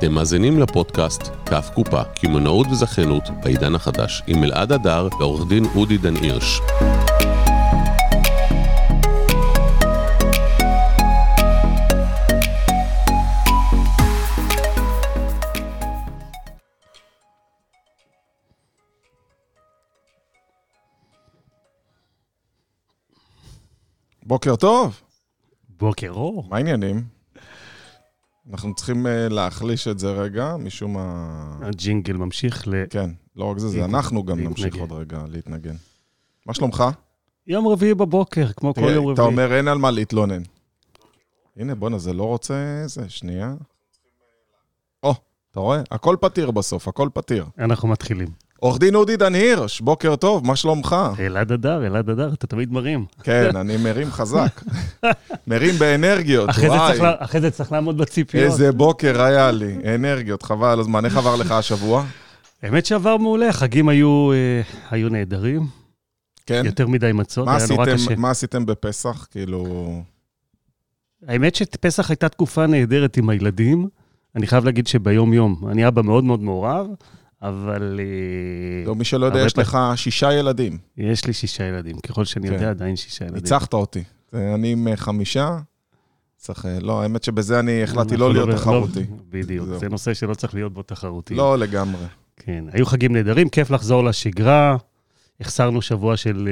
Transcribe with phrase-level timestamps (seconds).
[0.00, 5.98] אתם מאזינים לפודקאסט כף קופה, קמעונאות וזכיינות בעידן החדש, עם אלעד הדר ועורך דין אודי
[5.98, 6.60] דן הירש.
[24.22, 25.00] בוקר טוב,
[25.68, 26.44] בוקר אור.
[26.48, 27.19] מה העניינים?
[28.48, 31.58] אנחנו צריכים אה, להחליש את זה רגע, משום מה...
[31.62, 32.74] הג'ינגל ממשיך ל...
[32.90, 33.84] כן, לא רק זה, זה.
[33.84, 34.76] אנחנו גם נמשיך.
[34.76, 35.74] עוד רגע להתנגן.
[36.46, 36.84] מה שלומך?
[37.46, 39.26] יום רביעי בבוקר, כמו כל יום אתה רביעי.
[39.26, 40.42] אומר אין על מה להתלונן.
[41.56, 42.82] הנה, בואנה, זה לא רוצה...
[42.86, 43.54] זה, שנייה.
[45.02, 45.14] או,
[45.50, 45.82] אתה רואה?
[45.90, 47.46] הכל פתיר בסוף, הכל פתיר.
[47.58, 48.28] אנחנו מתחילים.
[48.60, 50.96] עורך דין אודי דן הירש, בוקר טוב, מה שלומך?
[51.18, 53.04] אלעד הדר, אלעד הדר, אתה תמיד מרים.
[53.22, 54.62] כן, אני מרים חזק.
[55.46, 56.98] מרים באנרגיות, וואי.
[57.18, 58.44] אחרי זה צריך לעמוד בציפיות.
[58.44, 61.04] איזה בוקר היה לי, אנרגיות, חבל הזמן.
[61.04, 62.04] איך עבר לך השבוע?
[62.62, 65.66] האמת שעבר מעולה, החגים היו אה, היו נהדרים,
[66.46, 66.62] כן?
[66.64, 68.16] יותר מדי מצות, היה נורא קשה.
[68.16, 69.26] מה עשיתם בפסח?
[69.30, 69.92] כאילו...
[71.28, 73.88] האמת שפסח הייתה תקופה נהדרת עם הילדים.
[74.36, 76.86] אני חייב להגיד שביום-יום, אני אבא מאוד מאוד מעורב,
[77.42, 78.00] אבל
[78.86, 80.78] לא, מי שלא יודע, יש לך שישה ילדים.
[80.96, 81.96] יש לי שישה ילדים.
[81.98, 82.54] ככל שאני כן.
[82.54, 83.42] יודע, עדיין שישה ילדים.
[83.42, 84.02] ניצחת אותי.
[84.34, 85.58] אני עם אה, חמישה.
[86.36, 86.66] צריך...
[86.66, 89.04] אה, לא, האמת שבזה אני החלטתי אנחנו לא להיות ב- תחרותי.
[89.28, 89.66] בדיוק.
[89.78, 91.34] זה נושא שלא צריך להיות בו תחרותי.
[91.34, 92.04] לא לגמרי.
[92.36, 94.76] כן, היו חגים נהדרים, כיף לחזור לשגרה.
[95.40, 96.48] החסרנו שבוע של,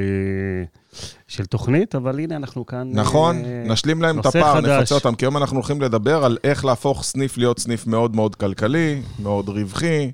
[1.29, 2.91] של תוכנית, אבל הנה אנחנו כאן.
[2.93, 4.61] נכון, אה, נשלים להם את הפער.
[4.61, 8.35] נפצה אותם, כי היום אנחנו הולכים לדבר על איך להפוך סניף להיות סניף מאוד מאוד
[8.35, 10.11] כלכלי, מאוד רווחי.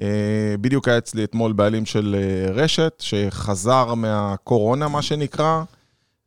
[0.00, 5.62] אה, בדיוק היה אצלי אתמול בעלים של אה, רשת, שחזר מהקורונה, מה שנקרא,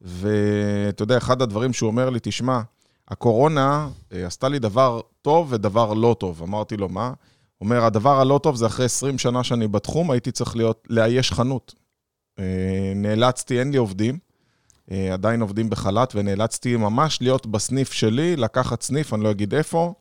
[0.02, 2.62] ואתה יודע, אחד הדברים שהוא אומר לי, תשמע,
[3.08, 6.42] הקורונה אה, עשתה לי דבר טוב ודבר לא טוב.
[6.44, 7.08] אמרתי לו, מה?
[7.08, 11.32] הוא אומר, הדבר הלא טוב זה אחרי 20 שנה שאני בתחום, הייתי צריך להיות, לאייש
[11.32, 11.76] חנות.
[12.96, 14.18] נאלצתי, אין לי עובדים.
[15.14, 19.94] עדיין עובדים בחל"ת, ונאלצתי ממש להיות בסניף שלי, לקחת סניף, אני לא אגיד איפה,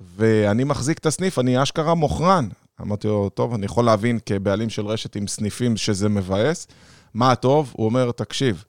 [0.00, 2.48] ואני מחזיק את הסניף, אני אשכרה מוכרן.
[2.80, 6.66] אמרתי לו, טוב, אני יכול להבין כבעלים של רשת עם סניפים שזה מבאס.
[7.14, 7.72] מה הטוב?
[7.76, 8.64] הוא אומר, תקשיב,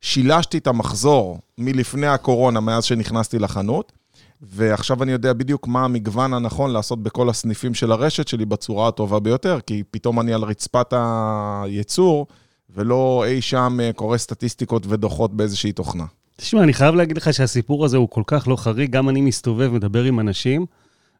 [0.00, 3.92] שילשתי את המחזור מלפני הקורונה, מאז שנכנסתי לחנות,
[4.42, 9.20] ועכשיו אני יודע בדיוק מה המגוון הנכון לעשות בכל הסניפים של הרשת שלי בצורה הטובה
[9.20, 12.26] ביותר, כי פתאום אני על רצפת הייצור,
[12.74, 16.04] ולא אי שם אה, קורא סטטיסטיקות ודוחות באיזושהי תוכנה.
[16.36, 19.70] תשמע, אני חייב להגיד לך שהסיפור הזה הוא כל כך לא חריג, גם אני מסתובב,
[19.72, 20.66] מדבר עם אנשים,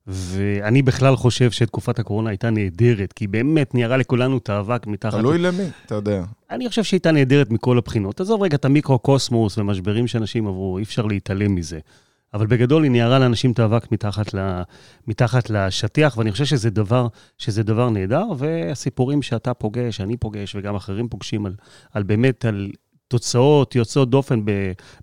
[0.07, 5.19] ואני בכלל חושב שתקופת הקורונה הייתה נהדרת, כי באמת ניירה לכולנו את האבק מתחת...
[5.19, 6.23] תלוי למי, אתה יודע.
[6.51, 8.21] אני חושב שהיא הייתה נהדרת מכל הבחינות.
[8.21, 11.79] עזוב רגע את המיקרו-קוסמוס ומשברים שאנשים עברו, אי אפשר להתעלם מזה.
[12.35, 14.63] אבל בגדול היא ניירה לאנשים את האבק מתחת, ל,
[15.07, 17.07] מתחת לשטיח, ואני חושב שזה דבר,
[17.39, 21.55] שזה דבר נהדר, והסיפורים שאתה פוגש, אני פוגש, וגם אחרים פוגשים על,
[21.93, 22.71] על באמת, על
[23.11, 24.41] תוצאות יוצאות דופן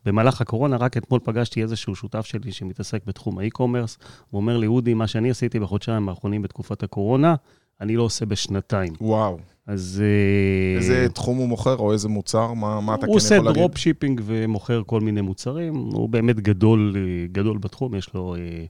[0.05, 0.77] במהלך הקורונה.
[0.77, 3.97] רק אתמול פגשתי איזשהו שותף שלי שמתעסק בתחום ה e-commerce,
[4.29, 7.35] הוא אומר לי, אודי, מה שאני עשיתי בחודשיים האחרונים בתקופת הקורונה,
[7.81, 8.93] אני לא עושה בשנתיים.
[9.01, 9.37] וואו.
[9.67, 10.03] אז...
[10.05, 12.53] אה, איזה תחום הוא מוכר או איזה מוצר?
[12.53, 13.61] מה, מה אתה כן הוא יכול עושה להגיד?
[13.61, 15.75] drop shipping ומוכר כל מיני מוצרים.
[15.75, 18.65] הוא באמת גדול, אה, גדול בתחום, יש לו אה,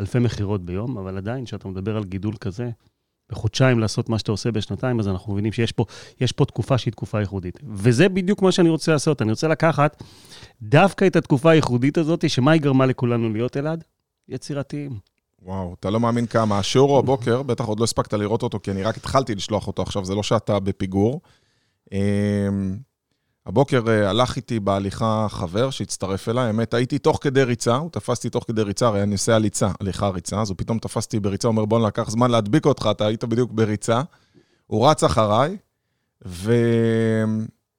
[0.00, 2.70] אלפי מכירות ביום, אבל עדיין, כשאתה מדבר על גידול כזה,
[3.32, 5.84] בחודשיים לעשות מה שאתה עושה בשנתיים, אז אנחנו מבינים שיש פה,
[6.36, 7.58] פה תקופה שהיא תקופה ייחודית.
[7.74, 9.22] וזה בדיוק מה שאני רוצה לעשות.
[9.22, 10.02] אני רוצה לקחת
[10.62, 13.84] דווקא את התקופה הייחודית הזאת, שמה היא גרמה לכולנו להיות, אלעד?
[14.28, 14.98] יצירתיים.
[15.42, 16.58] וואו, אתה לא מאמין כמה.
[16.58, 20.04] השיעור הבוקר, בטח עוד לא הספקת לראות אותו, כי אני רק התחלתי לשלוח אותו עכשיו,
[20.04, 21.20] זה לא שאתה בפיגור.
[23.46, 28.16] הבוקר אה, הלך איתי בהליכה חבר שהצטרף אליי, האמת, הייתי תוך כדי ריצה, הוא תפס
[28.16, 31.20] אותי תוך כדי ריצה, הרי אני עושה הליצה, הליכה ריצה, אז הוא פתאום תפס אותי
[31.20, 34.02] בריצה, אומר, בוא לקח זמן להדביק אותך, אתה היית בדיוק בריצה.
[34.66, 35.56] הוא רץ אחריי,
[36.26, 36.54] ו...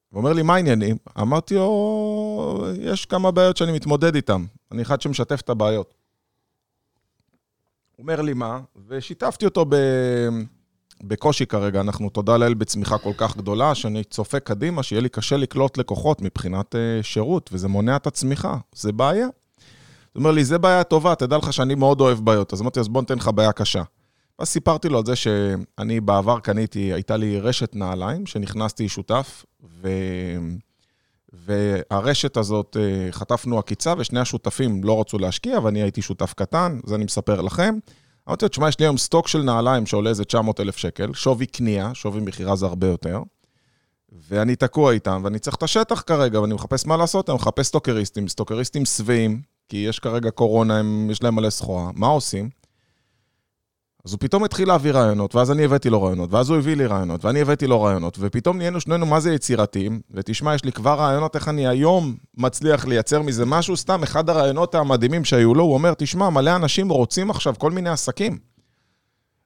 [0.10, 0.98] הוא אומר לי, מה העניינים?
[1.22, 4.46] אמרתי לו, יש כמה בעיות שאני מתמודד איתן.
[4.72, 5.94] אני אחד שמשתף את הבעיות.
[7.96, 9.76] הוא אומר לי מה, ושיתפתי אותו ב...
[11.04, 11.82] בקושי כרגע.
[11.82, 16.22] אנחנו, תודה לאל, בצמיחה כל כך גדולה, שאני צופה קדימה, שיהיה לי קשה לקלוט לקוחות
[16.22, 18.58] מבחינת uh, שירות, וזה מונע את הצמיחה.
[18.76, 19.26] זה בעיה.
[19.26, 19.32] הוא
[20.20, 22.54] אומר לי, זה בעיה טובה, תדע לך שאני מאוד אוהב בעיות.
[22.54, 23.84] אז אמרתי, אז בוא ניתן לך בעיה קשה.
[24.40, 29.46] ואז סיפרתי לו על זה שאני בעבר קניתי, הייתה לי רשת נעליים, שנכנסתי שותף,
[29.82, 29.90] ו...
[31.34, 36.96] והרשת הזאת, אה, חטפנו עקיצה, ושני השותפים לא רצו להשקיע, ואני הייתי שותף קטן, זה
[36.96, 37.76] אני מספר לכם.
[38.28, 41.46] אמרתי לו, תשמע, יש לי היום סטוק של נעליים שעולה איזה 900 אלף שקל, שווי
[41.46, 43.22] קנייה, שווי מכירה זה הרבה יותר,
[44.28, 48.28] ואני תקוע איתם, ואני צריך את השטח כרגע, ואני מחפש מה לעשות, אני מחפש סטוקריסטים,
[48.28, 52.50] סטוקריסטים שבעים, כי יש כרגע קורונה, הם, יש להם מלא סחורה, מה עושים?
[54.06, 56.86] אז הוא פתאום התחיל להביא רעיונות, ואז אני הבאתי לו רעיונות, ואז הוא הביא לי
[56.86, 60.94] רעיונות, ואני הבאתי לו רעיונות, ופתאום נהיינו שנינו מה זה יצירתיים, ותשמע, יש לי כבר
[60.94, 65.74] רעיונות איך אני היום מצליח לייצר מזה משהו, סתם אחד הרעיונות המדהימים שהיו לו, הוא
[65.74, 68.38] אומר, תשמע, מלא אנשים רוצים עכשיו כל מיני עסקים.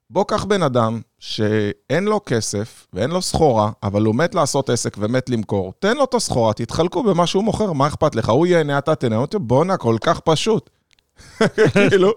[0.10, 4.98] בוא קח בן אדם שאין לו כסף ואין לו סחורה, אבל הוא מת לעשות עסק
[5.00, 8.30] ומת למכור, תן לו את הסחורה, תתחלקו במה שהוא מוכר, מה אכפת לך?
[8.30, 10.70] הוא ייהנה, אתה תהנה, בואנה, כל כך פשוט.
[11.90, 12.14] כאילו,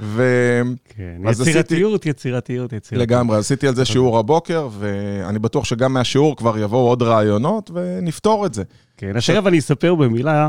[0.00, 0.22] ו...
[0.84, 2.08] כן, יצירתיות, עשיתי...
[2.08, 3.02] יצירתיות, יצירתיות.
[3.02, 8.46] לגמרי, עשיתי על זה שיעור הבוקר, ואני בטוח שגם מהשיעור כבר יבואו עוד רעיונות, ונפתור
[8.46, 8.62] את זה.
[8.96, 10.48] כן, אז תכף אני אספר במילה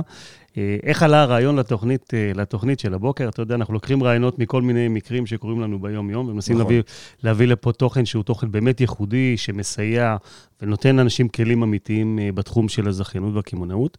[0.58, 3.30] אה, איך עלה הרעיון לתוכנית, אה, לתוכנית של הבוקר.
[3.30, 6.74] אתה יודע, אנחנו לוקחים רעיונות מכל מיני מקרים שקורים לנו ביום-יום, ומנסים נכון.
[6.74, 6.84] להביא,
[7.24, 10.16] להביא לפה תוכן שהוא תוכן באמת ייחודי, שמסייע
[10.62, 13.98] ונותן לאנשים כלים אמיתיים אה, בתחום של הזכיינות והקמעונאות.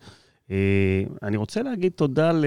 [1.23, 2.45] אני רוצה להגיד תודה ל...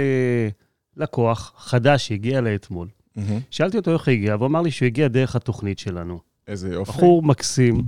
[0.97, 2.87] לקוח חדש שהגיע לאתמול.
[2.87, 3.21] Mm-hmm.
[3.49, 6.19] שאלתי אותו איך הגיע, והוא אמר לי שהוא הגיע דרך התוכנית שלנו.
[6.47, 6.91] איזה יופי.
[6.91, 7.81] בחור מקסים,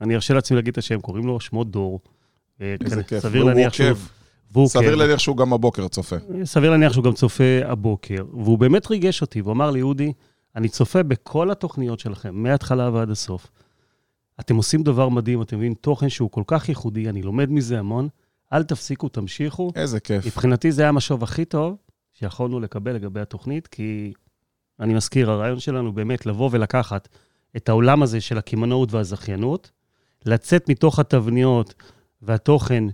[0.00, 2.00] אני ארשה לעצמי להגיד את השם, קוראים לו שמו דור.
[2.60, 3.88] איזה כיף, סביר להניח שהוא...
[4.52, 6.16] והוא סביר להניח שהוא גם הבוקר צופה.
[6.44, 8.24] סביר להניח שהוא גם צופה הבוקר.
[8.32, 10.12] והוא באמת ריגש אותי, והוא אמר לי, אודי,
[10.56, 13.50] אני צופה בכל התוכניות שלכם, מההתחלה ועד הסוף.
[14.40, 18.08] אתם עושים דבר מדהים, אתם מביאים תוכן שהוא כל כך ייחודי, אני לומד מזה המון.
[18.52, 19.70] אל תפסיקו, תמשיכו.
[19.76, 20.26] איזה כיף.
[20.26, 21.76] מבחינתי זה היה המשוב הכי טוב,
[22.14, 24.12] שיכולנו לקבל לגבי התוכנית, כי
[24.80, 27.08] אני מזכיר, הרעיון שלנו באמת לבוא ולקחת
[27.56, 29.70] את העולם הזה של הקמעונאות והזכיינות,
[30.26, 31.74] לצאת מתוך התבניות
[32.22, 32.84] והתוכן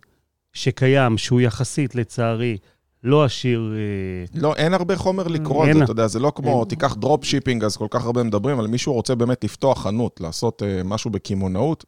[0.52, 2.58] שקיים, שהוא יחסית, לצערי,
[3.04, 3.72] לא עשיר...
[3.76, 6.68] אה, לא, אין הרבה חומר לקרוא על זה, אתה יודע, זה לא כמו, אין.
[6.68, 10.62] תיקח drop shipping, אז כל כך הרבה מדברים, אבל מישהו רוצה באמת לפתוח חנות, לעשות
[10.62, 11.84] uh, משהו בקמעונאות,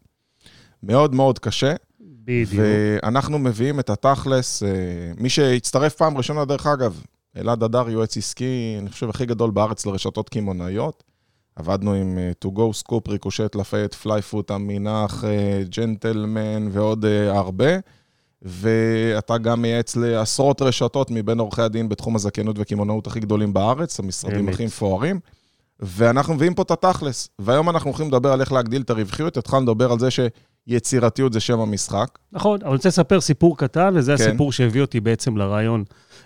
[0.83, 1.75] מאוד מאוד קשה.
[2.01, 2.63] בדיוק.
[3.03, 4.67] ואנחנו מביאים את התכלס, uh,
[5.23, 7.03] מי שהצטרף פעם ראשונה, דרך אגב,
[7.37, 11.03] אלעד הדר, יועץ עסקי, אני חושב, הכי גדול בארץ לרשתות קמעונאיות.
[11.57, 15.25] עבדנו עם uh, To Go, סקופ, ריקושט, לפייט, פלייפוט, המינח,
[15.77, 17.73] ג'נטלמן uh, ועוד uh, הרבה.
[18.43, 24.49] ואתה גם מייעץ לעשרות רשתות מבין עורכי הדין בתחום הזכיינות וקמעונאות הכי גדולים בארץ, המשרדים
[24.49, 25.21] הכי מפוארים.
[25.81, 27.29] ואנחנו מביאים פה את התכלס.
[27.39, 31.41] והיום אנחנו הולכים לדבר על איך להגדיל את הרווחיות, התחלנו לדבר על זה שיצירתיות זה
[31.41, 32.19] שם המשחק.
[32.33, 34.25] נכון, אבל אני רוצה לספר סיפור קטן, וזה כן.
[34.25, 35.85] הסיפור שהביא אותי בעצם לרעיון,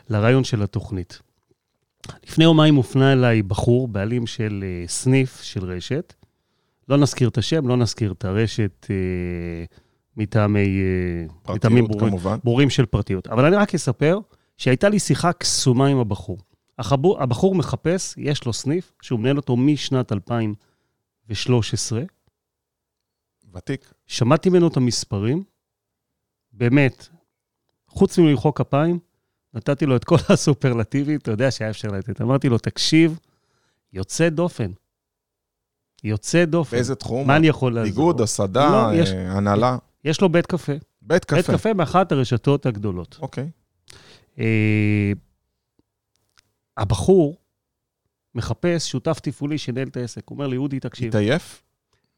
[0.08, 1.20] לרעיון של התוכנית.
[2.24, 6.14] לפני יומיים הופנה אליי בחור, בעלים של uh, סניף של רשת.
[6.88, 8.88] לא נזכיר את השם, לא נזכיר את הרשת uh,
[10.16, 10.80] מטעמי...
[11.28, 12.36] Uh, פרטיות, מטעמים ברורים, כמובן.
[12.44, 13.26] ברורים של פרטיות.
[13.26, 14.18] אבל אני רק אספר
[14.56, 16.38] שהייתה לי שיחה קסומה עם הבחור.
[16.78, 22.02] החבור, הבחור מחפש, יש לו סניף, שהוא מנהל אותו משנת 2013.
[23.54, 23.92] ותיק.
[24.06, 25.42] שמעתי ממנו את המספרים,
[26.52, 27.08] באמת,
[27.88, 28.98] חוץ מלמחוא כפיים,
[29.56, 32.20] נתתי לו את כל הסופרלטיבים, אתה יודע שהיה אפשר לתת.
[32.20, 33.18] אמרתי לו, תקשיב,
[33.92, 34.70] יוצא דופן.
[36.04, 36.76] יוצא דופן.
[36.76, 37.26] באיזה תחום?
[37.26, 37.86] מה אני יכול לעזור?
[37.86, 39.76] איגוד, הסעדה, לא, יש, אה, הנהלה?
[40.04, 40.72] יש לו בית קפה.
[41.02, 41.36] בית קפה.
[41.36, 43.18] בית קפה מאחת הרשתות הגדולות.
[43.22, 43.50] אוקיי.
[44.38, 45.12] אה,
[46.76, 47.36] הבחור
[48.34, 50.28] מחפש שותף תפעולי שינהל את העסק.
[50.28, 51.08] הוא אומר לי, אודי, תקשיב.
[51.08, 51.62] התעייף?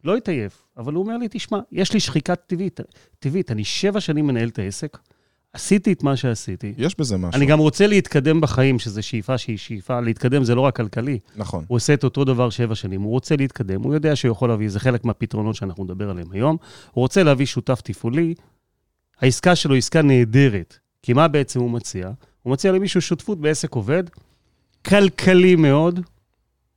[0.04, 2.80] לא התעייף, אבל הוא אומר לי, תשמע, יש לי שחיקה טבעית,
[3.18, 4.98] טבעית, אני שבע שנים מנהל את העסק,
[5.52, 6.74] עשיתי את מה שעשיתי.
[6.78, 7.38] יש בזה משהו.
[7.38, 10.00] אני גם רוצה להתקדם בחיים, שזו שאיפה שהיא שאיפה.
[10.00, 11.18] להתקדם זה לא רק כלכלי.
[11.36, 11.64] נכון.
[11.68, 14.68] הוא עושה את אותו דבר שבע שנים, הוא רוצה להתקדם, הוא יודע שהוא יכול להביא,
[14.68, 16.56] זה חלק מהפתרונות שאנחנו נדבר עליהם היום.
[16.92, 18.34] הוא רוצה להביא שותף תפעולי,
[19.20, 20.78] העסקה שלו היא עסקה נהדרת.
[21.02, 22.10] כי מה בעצם הוא מציע?
[22.42, 24.02] הוא מציע למישהו שותפות בעסק עובד,
[24.86, 26.00] כלכלי מאוד.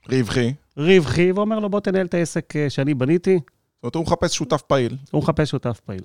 [0.10, 0.54] רווחי.
[0.78, 3.40] רווחי, ואומר לו, בוא תנהל את העסק אה, שאני בניתי.
[3.40, 4.98] זאת אומרת, הוא מחפש שותף פעיל.
[5.12, 6.02] הוא מחפש שותף פעיל.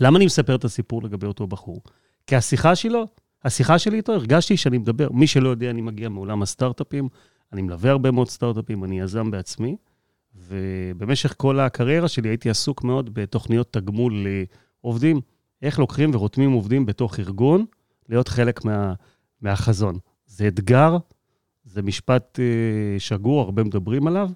[0.00, 1.82] למה אני מספר את הסיפור לגבי אותו בחור?
[2.26, 3.06] כי השיחה שלו,
[3.44, 7.08] השיחה שלי איתו, הרגשתי שאני מדבר, מי שלא יודע, אני מגיע מעולם הסטארט-אפים,
[7.52, 9.76] אני מלווה הרבה מאוד סטארט-אפים, אני יזם בעצמי,
[10.34, 14.26] ובמשך כל הקריירה שלי הייתי עסוק מאוד בתוכניות תגמול
[14.84, 15.20] לעובדים,
[15.62, 17.64] איך לוקחים ורותמים עובדים בתוך ארגון,
[18.08, 18.92] להיות חלק מה,
[19.40, 19.98] מהחזון.
[20.26, 20.96] זה אתגר,
[21.64, 24.30] זה משפט אה, שגור, הרבה מדברים עליו,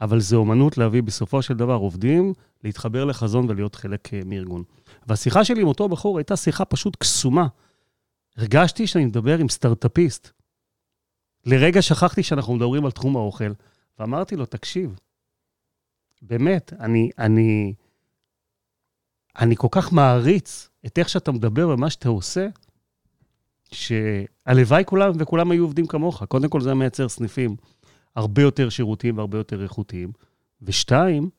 [0.00, 2.32] אבל זה אומנות להביא בסופו של דבר עובדים,
[2.64, 4.62] להתחבר לחזון ולהיות חלק אה, מארגון.
[5.06, 7.46] והשיחה שלי עם אותו בחור הייתה שיחה פשוט קסומה.
[8.36, 10.30] הרגשתי שאני מדבר עם סטארט-אפיסט.
[11.46, 13.52] לרגע שכחתי שאנחנו מדברים על תחום האוכל,
[13.98, 14.98] ואמרתי לו, תקשיב,
[16.22, 17.74] באמת, אני, אני,
[19.38, 22.48] אני כל כך מעריץ את איך שאתה מדבר ומה שאתה עושה,
[23.72, 26.24] שהלוואי כולם וכולם היו עובדים כמוך.
[26.24, 27.56] קודם כל, זה מייצר סניפים
[28.16, 30.12] הרבה יותר שירותיים והרבה יותר איכותיים.
[30.62, 31.30] ושתיים,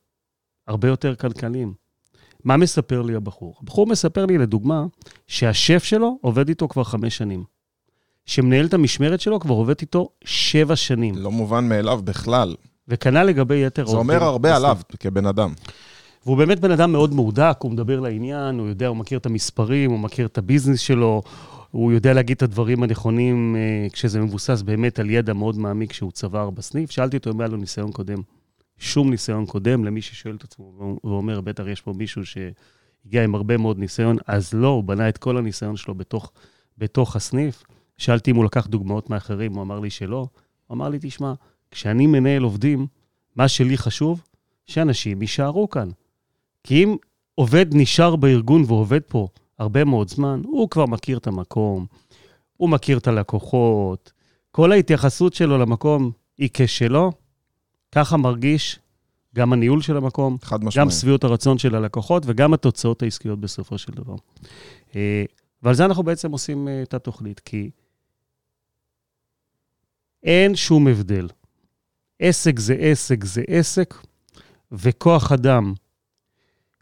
[0.68, 1.74] הרבה יותר כלכליים.
[2.44, 3.56] מה מספר לי הבחור?
[3.62, 4.86] הבחור מספר לי, לדוגמה,
[5.28, 7.44] שהשף שלו עובד איתו כבר חמש שנים.
[8.26, 11.16] שמנהל את המשמרת שלו כבר עובד איתו שבע שנים.
[11.18, 12.56] לא מובן מאליו בכלל.
[12.88, 15.54] וכנ"ל לגבי יתר זה אומר הרבה עליו כבן אדם.
[16.26, 19.92] והוא באמת בן אדם מאוד מהודק, הוא מדבר לעניין, הוא יודע, הוא מכיר את המספרים,
[19.92, 21.22] הוא מכיר את הביזנס שלו,
[21.72, 26.12] הוא יודע להגיד את הדברים הנכונים אה, כשזה מבוסס באמת על ידע מאוד מעמיק שהוא
[26.12, 26.92] צבר בסניף.
[26.92, 28.18] שאלתי אותו אם היה לו ניסיון קודם.
[28.78, 33.58] שום ניסיון קודם, למי ששואל את עצמו ואומר, בטח יש פה מישהו שהגיע עם הרבה
[33.58, 36.32] מאוד ניסיון, אז לא, הוא בנה את כל הניסיון שלו בתוך,
[36.78, 37.64] בתוך הסניף.
[37.98, 40.28] שאלתי אם הוא לקח דוגמאות מאחרים, הוא אמר לי שלא.
[40.68, 41.34] הוא אמר לי, תשמע,
[41.72, 42.88] כשאני מנהל עובדים,
[43.36, 44.24] מה שלי חשוב,
[44.66, 45.90] שאנשים יישארו כאן.
[46.64, 46.96] כי אם
[47.36, 49.28] עובד נשאר בארגון ועובד פה
[49.60, 51.86] הרבה מאוד זמן, הוא כבר מכיר את המקום,
[52.58, 54.12] הוא מכיר את הלקוחות,
[54.52, 57.12] כל ההתייחסות שלו למקום היא כשלו,
[57.96, 58.80] ככה מרגיש
[59.36, 60.38] גם הניהול של המקום.
[60.78, 64.16] גם שביעות הרצון של הלקוחות וגם התוצאות העסקיות בסופו של דבר.
[64.96, 65.24] אה,
[65.64, 67.70] ועל זה אנחנו בעצם עושים אה, את התוכנית, כי
[70.24, 71.28] אין שום הבדל.
[72.20, 73.94] עסק זה עסק זה עסק,
[74.72, 75.74] וכוח אדם,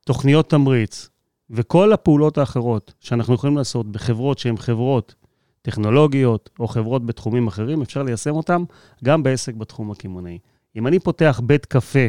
[0.05, 1.10] תוכניות תמריץ,
[1.50, 5.15] וכל הפעולות האחרות שאנחנו יכולים לעשות בחברות שהן חברות
[5.62, 8.63] טכנולוגיות או חברות בתחומים אחרים, אפשר ליישם אותן
[9.03, 10.39] גם בעסק בתחום הקמעונאי.
[10.75, 12.08] אם אני פותח בית קפה,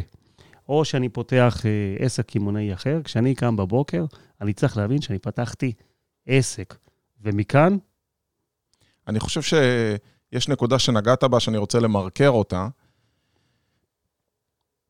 [0.69, 4.05] או שאני פותח אה, עסק קמעונאי אחר, כשאני קם בבוקר,
[4.41, 5.73] אני צריך להבין שאני פתחתי
[6.27, 6.75] עסק.
[7.23, 7.77] ומכאן...
[9.09, 12.69] אני חושב שיש נקודה שנגעת בה שאני רוצה למרקר אותה.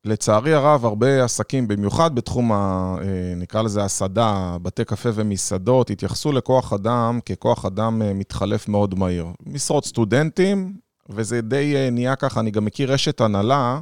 [0.05, 6.31] לצערי הרב, הרבה עסקים, במיוחד בתחום, ה, אה, נקרא לזה הסעדה, בתי קפה ומסעדות, התייחסו
[6.31, 9.27] לכוח אדם ככוח אדם אה, מתחלף מאוד מהיר.
[9.45, 10.77] משרות סטודנטים,
[11.09, 13.79] וזה די אה, נהיה ככה, אני גם מכיר רשת הנהלה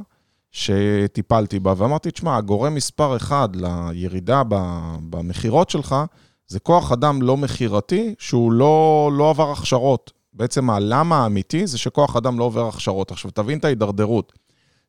[0.50, 4.42] שטיפלתי בה, ואמרתי, תשמע, הגורם מספר אחד לירידה
[5.10, 5.96] במכירות שלך,
[6.46, 10.12] זה כוח אדם לא מכירתי, שהוא לא, לא עבר הכשרות.
[10.32, 13.10] בעצם הלמה האמיתי זה שכוח אדם לא עובר הכשרות.
[13.10, 14.32] עכשיו, תבין את ההידרדרות.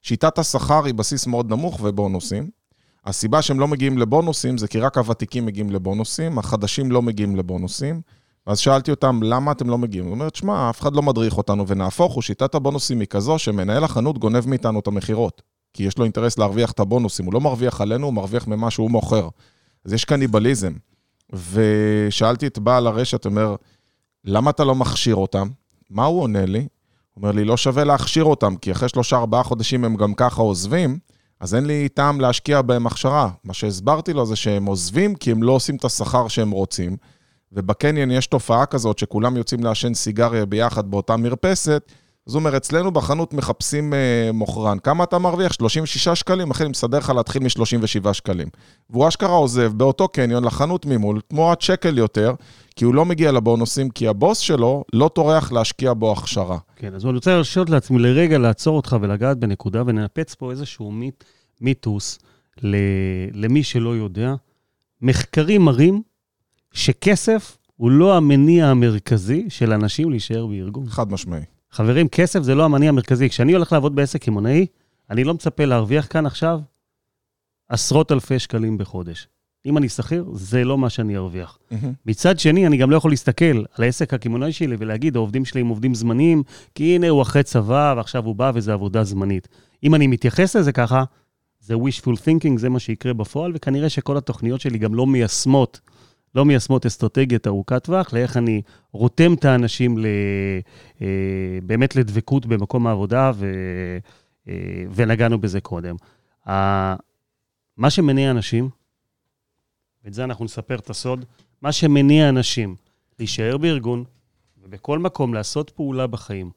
[0.02, 2.50] שיטת השכר היא בסיס מאוד נמוך ובונוסים.
[3.06, 8.02] הסיבה שהם לא מגיעים לבונוסים זה כי רק הוותיקים מגיעים לבונוסים, החדשים לא מגיעים לבונוסים.
[8.46, 10.06] אז שאלתי אותם, למה אתם לא מגיעים?
[10.06, 13.84] הוא אומר, שמע, אף אחד לא מדריך אותנו, ונהפוך הוא, שיטת הבונוסים היא כזו שמנהל
[13.84, 15.42] החנות גונב מאיתנו את המכירות.
[15.74, 18.92] כי יש לו אינטרס להרוויח את הבונוסים, הוא לא מרוויח עלינו, הוא מרוויח ממה שהוא
[18.92, 19.30] מוכר.
[19.86, 20.74] אז יש קניבליזם.
[21.34, 23.56] ושאלתי את בעל הרשת, אומר,
[24.26, 25.48] למה אתה לא מכשיר אותם?
[25.90, 26.60] מה הוא עונה לי?
[26.60, 26.68] הוא
[27.22, 31.00] אומר לי, לא שווה להכשיר אותם, כי אחרי שלושה, ארבעה חודשים הם גם ככה עוזבים,
[31.40, 33.30] אז אין לי טעם להשקיע בהם הכשרה.
[33.44, 36.98] מה שהסברתי לו זה שהם עוזבים כי הם לא עושים את השכר שהם רוצים,
[37.56, 41.92] ובקניון יש תופעה כזאת שכולם יוצאים לעשן סיגריה ביחד באותה מרפסת,
[42.28, 43.96] אז הוא אומר, אצלנו בחנות מחפשים uh,
[44.34, 44.80] מוכרן.
[44.80, 45.54] כמה אתה מרוויח?
[45.54, 46.52] 36 שקלים?
[46.52, 48.48] אחי, אני מסדר לך להתחיל מ-37 שקלים.
[48.90, 52.34] והוא אשכרה עוזב באותו קניון לחנות ממול, תמורת שקל יותר,
[52.76, 56.58] כי הוא לא מגיע לבונוסים, כי הבוס שלו לא טורח להשקיע בו הכשרה.
[56.76, 60.94] כן, אז אני רוצה להרשות לעצמי לרגע לעצור אותך ולגעת בנקודה וננפץ פה איזשהו
[61.62, 62.20] מיתוס
[63.34, 64.36] למי שלא יודע.
[65.02, 66.02] מחקרים מראים
[66.76, 70.90] שכסף הוא לא המניע המרכזי של אנשים להישאר בארגון.
[70.90, 71.42] חד משמעי.
[71.72, 73.30] חברים, כסף זה לא המניע המרכזי.
[73.30, 74.66] כשאני הולך לעבוד בעסק קמעונאי,
[75.10, 76.60] אני לא מצפה להרוויח כאן עכשיו
[77.70, 79.28] עשרות אלפי שקלים בחודש.
[79.66, 81.58] אם אני שכיר, זה לא מה שאני ארוויח.
[81.72, 81.76] Mm-hmm.
[82.06, 85.68] מצד שני, אני גם לא יכול להסתכל על העסק הקמעונאי שלי ולהגיד, העובדים שלי הם
[85.68, 86.44] עובדים זמניים,
[86.76, 89.48] כי הנה הוא אחרי צבא ועכשיו הוא בא וזו עבודה זמנית.
[89.84, 91.04] אם אני מתייחס לזה ככה,
[91.60, 95.80] זה wishful thinking, זה מה שיקרה בפועל, וכנראה שכל התוכניות שלי גם לא מיישמות
[96.36, 98.62] לא מיישמות אסטרטגיית ארוכת טווח, לאיך אני
[98.92, 100.06] רותם את האנשים ל,
[101.02, 101.08] אה,
[101.64, 103.46] באמת לדבקות במקום העבודה, ו,
[104.48, 104.54] אה,
[104.96, 105.96] ונגענו בזה קודם.
[107.78, 108.70] מה שמניע אנשים,
[110.04, 111.26] ואת זה אנחנו נספר את הסוד,
[111.62, 112.76] מה שמניע אנשים
[113.20, 114.04] להישאר בארגון
[114.64, 116.52] ובכל מקום לעשות פעולה בחיים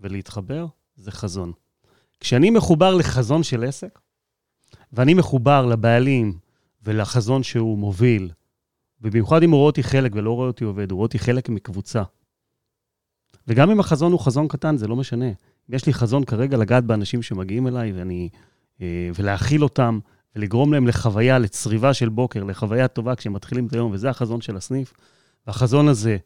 [0.00, 1.52] ולהתחבר, זה חזון.
[2.20, 3.98] כשאני מחובר לחזון של עסק,
[4.92, 6.38] ואני מחובר לבעלים
[6.82, 8.30] ולחזון שהוא מוביל,
[9.02, 12.02] ובמיוחד אם הוא רואה אותי חלק ולא רואה אותי עובד, הוא רואה אותי חלק מקבוצה.
[13.48, 15.26] וגם אם החזון הוא חזון קטן, זה לא משנה.
[15.68, 18.28] יש לי חזון כרגע לגעת באנשים שמגיעים אליי ואני,
[18.80, 19.98] אה, ולהכיל אותם,
[20.36, 24.56] ולגרום להם לחוויה, לצריבה של בוקר, לחוויה טובה כשהם מתחילים את היום, וזה החזון של
[24.56, 24.92] הסניף.
[25.46, 26.16] והחזון הזה,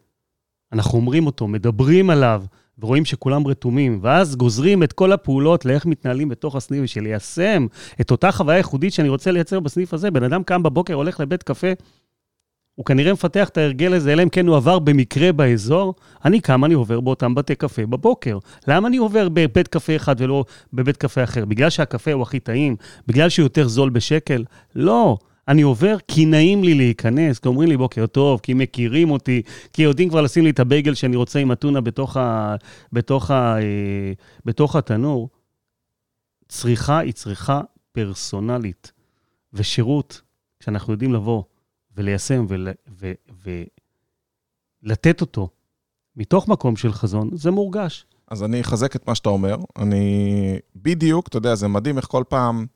[0.73, 2.45] אנחנו אומרים אותו, מדברים עליו,
[2.79, 7.67] ורואים שכולם רתומים, ואז גוזרים את כל הפעולות לאיך מתנהלים בתוך הסניף, בשביל ליישם
[8.01, 10.11] את אותה חוויה ייחודית שאני רוצה לייצר בסניף הזה.
[10.11, 11.73] בן אדם קם בבוקר, הולך לבית קפה,
[12.75, 16.65] הוא כנראה מפתח את ההרגל הזה, אלא אם כן הוא עבר במקרה באזור, אני קם,
[16.65, 18.39] אני עובר באותם בתי קפה בבוקר.
[18.69, 21.45] למה אני עובר בבית קפה אחד ולא בבית קפה אחר?
[21.45, 22.77] בגלל שהקפה הוא הכי טעים?
[23.07, 24.45] בגלל שהוא יותר זול בשקל?
[24.75, 25.17] לא.
[25.49, 29.83] אני עובר כי נעים לי להיכנס, כי אומרים לי בוקר טוב, כי מכירים אותי, כי
[29.83, 32.55] יודעים כבר לשים לי את הבייגל שאני רוצה עם אתונה בתוך, ה,
[32.93, 34.13] בתוך, ה, אה,
[34.45, 35.29] בתוך התנור.
[36.49, 37.61] צריכה היא צריכה
[37.93, 38.93] פרסונלית,
[39.53, 40.21] ושירות,
[40.61, 41.43] כשאנחנו יודעים לבוא
[41.97, 42.69] וליישם ול,
[43.01, 43.13] ו,
[44.83, 45.49] ולתת אותו
[46.17, 48.07] מתוך מקום של חזון, זה מורגש.
[48.31, 49.57] אז אני אחזק את מה שאתה אומר.
[49.79, 52.67] אני בדיוק, אתה יודע, זה מדהים איך כל פעם...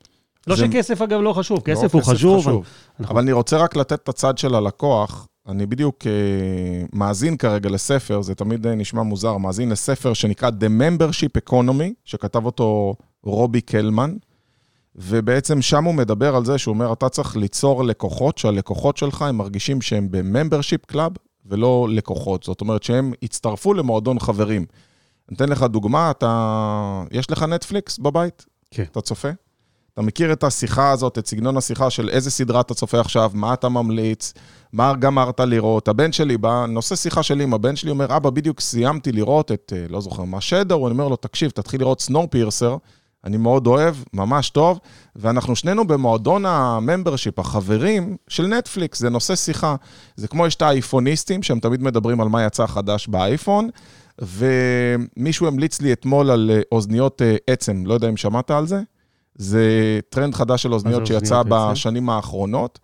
[0.46, 0.66] לא זה...
[0.66, 2.40] שכסף, אגב, לא חשוב, כסף לא, הוא חשוב.
[2.40, 2.64] חשוב.
[3.00, 5.28] אנחנו- אבל אני רוצה רק לתת את הצד של הלקוח.
[5.48, 6.12] אני בדיוק אה,
[6.92, 12.44] מאזין כרגע לספר, זה תמיד אה, נשמע מוזר, מאזין לספר שנקרא The Membership Economy, שכתב
[12.46, 14.16] אותו רובי קלמן,
[15.00, 19.37] ובעצם שם הוא מדבר על זה שהוא אומר, אתה צריך ליצור לקוחות, שהלקוחות שלך, הם
[19.37, 21.12] מרגישים שהם ב membership club
[21.47, 22.43] ולא לקוחות.
[22.43, 24.64] זאת אומרת שהם הצטרפו למועדון חברים.
[25.28, 27.02] אני אתן לך דוגמה, אתה...
[27.11, 28.47] יש לך נטפליקס בבית?
[28.71, 28.83] כן.
[28.93, 29.28] אתה צופה?
[29.95, 33.55] אתה מכיר את השיחה הזאת, את סגנון השיחה של איזה סדרה אתה צופה עכשיו, מה
[33.55, 34.33] אתה ממליץ,
[34.73, 35.88] מה גמרת לראות.
[35.88, 39.73] הבן שלי בא, נושא שיחה שלי עם הבן שלי, אומר, אבא, בדיוק סיימתי לראות את,
[39.76, 42.76] אה, לא זוכר מה, שדר, אני אומר לו, תקשיב, תתחיל לראות Snowpiercer,
[43.28, 44.78] אני מאוד אוהב, ממש טוב,
[45.16, 49.76] ואנחנו שנינו במועדון ה membership, החברים של נטפליקס, זה נושא שיחה.
[50.16, 53.68] זה כמו יש את האייפוניסטים, שהם תמיד מדברים על מה יצא חדש באייפון,
[54.18, 58.80] ומישהו המליץ לי אתמול על אה, אוזניות אה, עצם, לא יודע אם שמעת על זה.
[59.35, 59.62] זה
[60.08, 61.42] טרנד חדש של אוזניות שיצא?
[61.49, 62.78] בשנים האחרונות.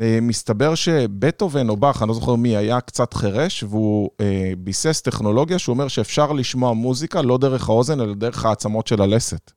[0.00, 5.00] אה, מסתבר שבטהובן או באך, אני לא זוכר מי, היה קצת חירש, והוא אה, ביסס
[5.00, 9.52] טכנולוגיה שהוא אומר שאפשר לשמוע מוזיקה לא דרך האוזן, אלא דרך העצמות של הלסת.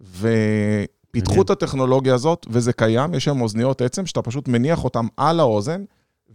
[0.00, 1.42] ופיתחו.
[1.42, 5.84] את הטכנולוגיה הזאת, וזה קיים, יש שם אוזניות עצם, שאתה פשוט מניח אותן על האוזן,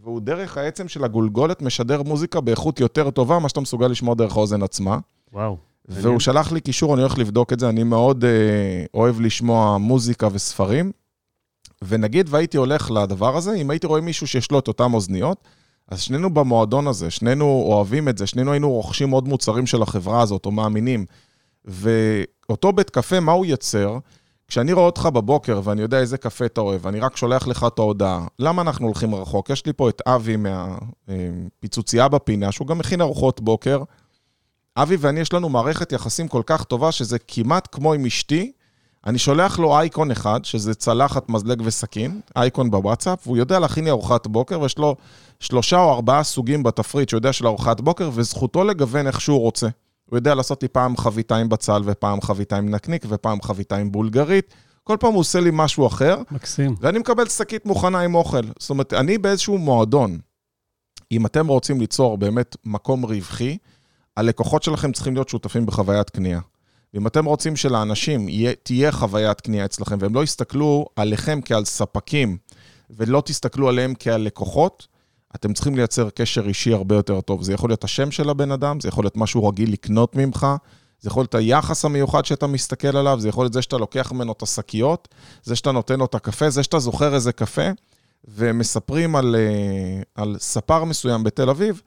[0.03, 4.38] והוא דרך העצם של הגולגולת משדר מוזיקה באיכות יותר טובה, מה שאתה מסוגל לשמוע דרך
[4.38, 5.00] האוזן עצמה.
[5.34, 5.57] וואו.
[5.88, 8.29] והוא שלח לי קישור, אני הולך לבדוק את זה, אני מאוד אה,
[8.93, 10.91] אוהב לשמוע מוזיקה וספרים.
[11.84, 15.43] ונגיד והייתי הולך לדבר הזה, אם הייתי רואה מישהו שיש לו את אותם אוזניות,
[15.88, 20.22] אז שנינו במועדון הזה, שנינו אוהבים את זה, שנינו היינו רוכשים עוד מוצרים של החברה
[20.22, 21.05] הזאת, או מאמינים.
[21.65, 23.98] ואותו בית קפה, מה הוא יצר?
[24.47, 27.80] כשאני רואה אותך בבוקר ואני יודע איזה קפה אתה אוהב, אני רק שולח לך את
[27.80, 28.28] ההודעה.
[28.39, 29.49] למה אנחנו הולכים רחוק?
[29.49, 30.36] יש לי פה את אבי
[31.08, 33.84] מהפיצוצייה בפינה, שהוא גם מכין ארוחות בוקר.
[34.78, 38.51] אבי ואני, יש לנו מערכת יחסים כל כך טובה, שזה כמעט כמו עם אשתי.
[39.06, 43.89] אני שולח לו אייקון אחד, שזה צלחת, מזלג וסכין, אייקון בוואטסאפ, והוא יודע להכין לי
[43.89, 44.95] ארוחת בוקר, ויש לו
[45.39, 49.67] שלושה או ארבעה סוגים בתפריט שהוא יודע של ארוחת בוקר, וזכותו לגוון איך שהוא רוצה.
[50.10, 53.91] הוא יודע לעשות לי פעם חביתה עם בצל, ופעם חביתה עם נקניק, ופעם חביתה עם
[53.91, 54.54] בולגרית.
[54.84, 56.76] כל פעם הוא עושה לי משהו אחר, מקסים.
[56.82, 58.41] ואני מקבל שקית מוכנה עם אוכל.
[58.60, 60.20] זאת אומרת, אני באיזשהו מועדון.
[61.12, 63.58] אם אתם רוצים ליצור באמת מקום רווחי,
[64.18, 66.39] הלקוחות שלכם צריכים להיות שותפים בחוויית קנייה.
[66.94, 72.38] ואם אתם רוצים שלאנשים יהיה, תהיה חוויית קנייה אצלכם, והם לא יסתכלו עליכם כעל ספקים,
[72.89, 74.88] ולא תסתכלו עליהם כעל לקוחות,
[75.36, 77.43] אתם צריכים לייצר קשר אישי הרבה יותר טוב.
[77.43, 80.48] זה יכול להיות השם של הבן אדם, זה יכול להיות משהו רגיל לקנות ממך,
[81.02, 84.32] זה יכול להיות היחס המיוחד שאתה מסתכל עליו, זה יכול להיות זה שאתה לוקח ממנו
[84.32, 85.08] את השקיות,
[85.43, 87.69] זה שאתה נותן לו את הקפה, זה שאתה זוכר איזה קפה,
[88.28, 91.82] ומספרים על, אה, על ספר מסוים בתל אביב,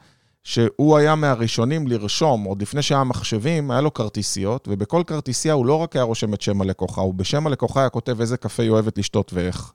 [0.44, 5.74] שהוא היה מהראשונים לרשום, עוד לפני שהיה מחשבים, היה לו כרטיסיות, ובכל כרטיסייה הוא לא
[5.74, 8.98] רק היה רושם את שם הלקוחה, הוא בשם הלקוחה היה כותב איזה קפה היא אוהבת
[8.98, 9.72] לשתות ואיך.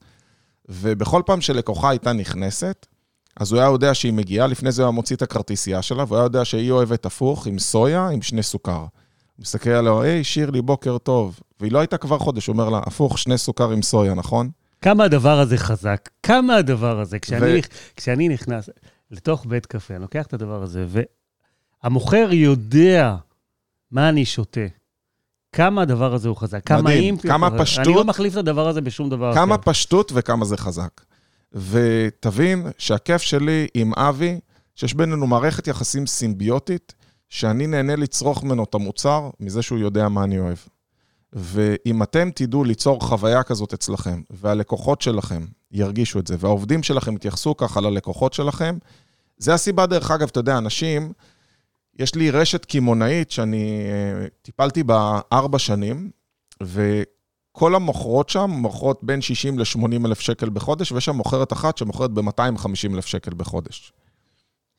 [0.69, 2.87] ובכל פעם שלקוחה הייתה נכנסת,
[3.39, 6.17] אז הוא היה יודע שהיא מגיעה, לפני זה הוא היה מוציא את הכרטיסייה שלה, והוא
[6.17, 8.79] היה יודע שהיא אוהבת הפוך, עם סויה, עם שני סוכר.
[8.79, 8.87] הוא
[9.39, 11.39] מסתכל עליה, היי, שירלי, בוקר טוב.
[11.59, 14.49] והיא לא הייתה כבר חודש, הוא אומר לה, הפוך, שני סוכר עם סויה, נכון?
[14.81, 17.19] כמה הדבר הזה חזק, כמה הדבר הזה.
[17.19, 17.95] כשאני, ו-.
[17.95, 18.69] כשאני נכנס
[19.11, 20.85] לתוך בית קפה, אני לוקח את הדבר הזה,
[21.83, 23.15] והמוכר יודע
[23.91, 24.61] מה אני שותה.
[25.51, 27.17] כמה הדבר הזה הוא חזק, כמה מדהים.
[27.17, 27.63] כמה הוא חזק.
[27.63, 27.87] פשטות.
[27.87, 29.63] אני לא מחליף את הדבר הזה בשום דבר כמה אחר.
[29.63, 31.01] פשטות וכמה זה חזק.
[31.53, 34.39] ותבין שהכיף שלי עם אבי,
[34.75, 36.93] שיש בינינו מערכת יחסים סימביוטית,
[37.29, 40.57] שאני נהנה לצרוך ממנו את המוצר, מזה שהוא יודע מה אני אוהב.
[41.33, 47.57] ואם אתם תדעו ליצור חוויה כזאת אצלכם, והלקוחות שלכם ירגישו את זה, והעובדים שלכם יתייחסו
[47.57, 48.77] ככה ללקוחות שלכם,
[49.37, 51.13] זה הסיבה, דרך אגב, אתה יודע, אנשים,
[51.99, 56.11] יש לי רשת קמעונאית שאני אה, טיפלתי בה ארבע שנים,
[57.55, 62.11] וכל המוכרות שם מוכרות בין 60 ל-80 אלף שקל בחודש, ויש שם מוכרת אחת שמוכרת
[62.11, 63.93] ב-250 אלף שקל בחודש.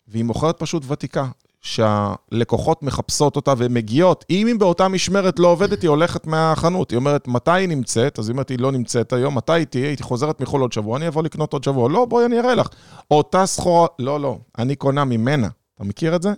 [0.09, 1.27] והיא מוכרת פשוט ותיקה,
[1.61, 4.25] שהלקוחות מחפשות אותה ומגיעות.
[4.31, 6.91] אם היא באותה משמרת לא עובדת, היא הולכת מהחנות.
[6.91, 8.19] היא אומרת, מתי היא נמצאת?
[8.19, 9.89] אז היא אומרת, היא לא נמצאת היום, מתי היא תהיה?
[9.89, 11.89] היא חוזרת מחו"ל עוד שבוע, אני אבוא לקנות עוד שבוע.
[11.89, 12.69] לא, בואי, אני אראה לך.
[13.11, 15.49] אותה סחורה, לא, לא, אני קונה ממנה.
[15.75, 16.33] אתה מכיר את זה?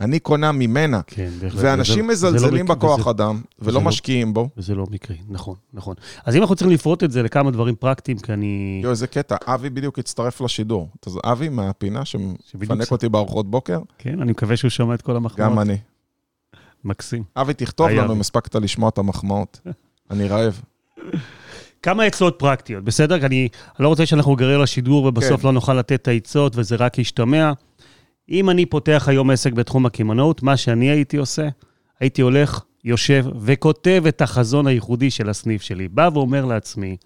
[0.00, 1.00] אני קונה ממנה.
[1.06, 1.60] כן, בהחלט.
[1.64, 4.48] ואנשים וזה לא מזלזלים מק- בכוח וזה- אדם, ולא לא- משקיעים בו.
[4.56, 5.94] וזה לא מקרי, נכון, נכון.
[6.24, 8.80] אז אם אנחנו צריכים לפרוט את זה לכמה דברים פרקטיים, כי אני...
[8.82, 10.90] יואו, איזה קטע, אבי בדיוק הצטרף לשידור.
[11.06, 15.16] אז אבי מהפינה שמפנק זה- אותי בארוחות בוקר, כן, אני מקווה שהוא שומע את כל
[15.16, 15.50] המחמאות.
[15.50, 15.76] גם אני.
[16.84, 17.22] מקסים.
[17.36, 18.20] אבי, תכתוב לנו אם.
[18.20, 19.60] הספקת לשמוע את המחמאות.
[20.10, 20.60] אני רעב.
[21.82, 23.26] כמה עצות פרקטיות, בסדר?
[23.26, 23.48] אני
[23.80, 25.46] לא רוצה שאנחנו נגרר לשידור ובסוף כן.
[25.46, 27.52] לא נוכל לתת את העצות וזה רק ישתמע.
[28.30, 31.48] אם אני פותח היום עסק בתחום הקמעונאות, מה שאני הייתי עושה,
[32.00, 35.88] הייתי הולך, יושב וכותב את החזון הייחודי של הסניף שלי.
[35.88, 36.96] בא ואומר לעצמי,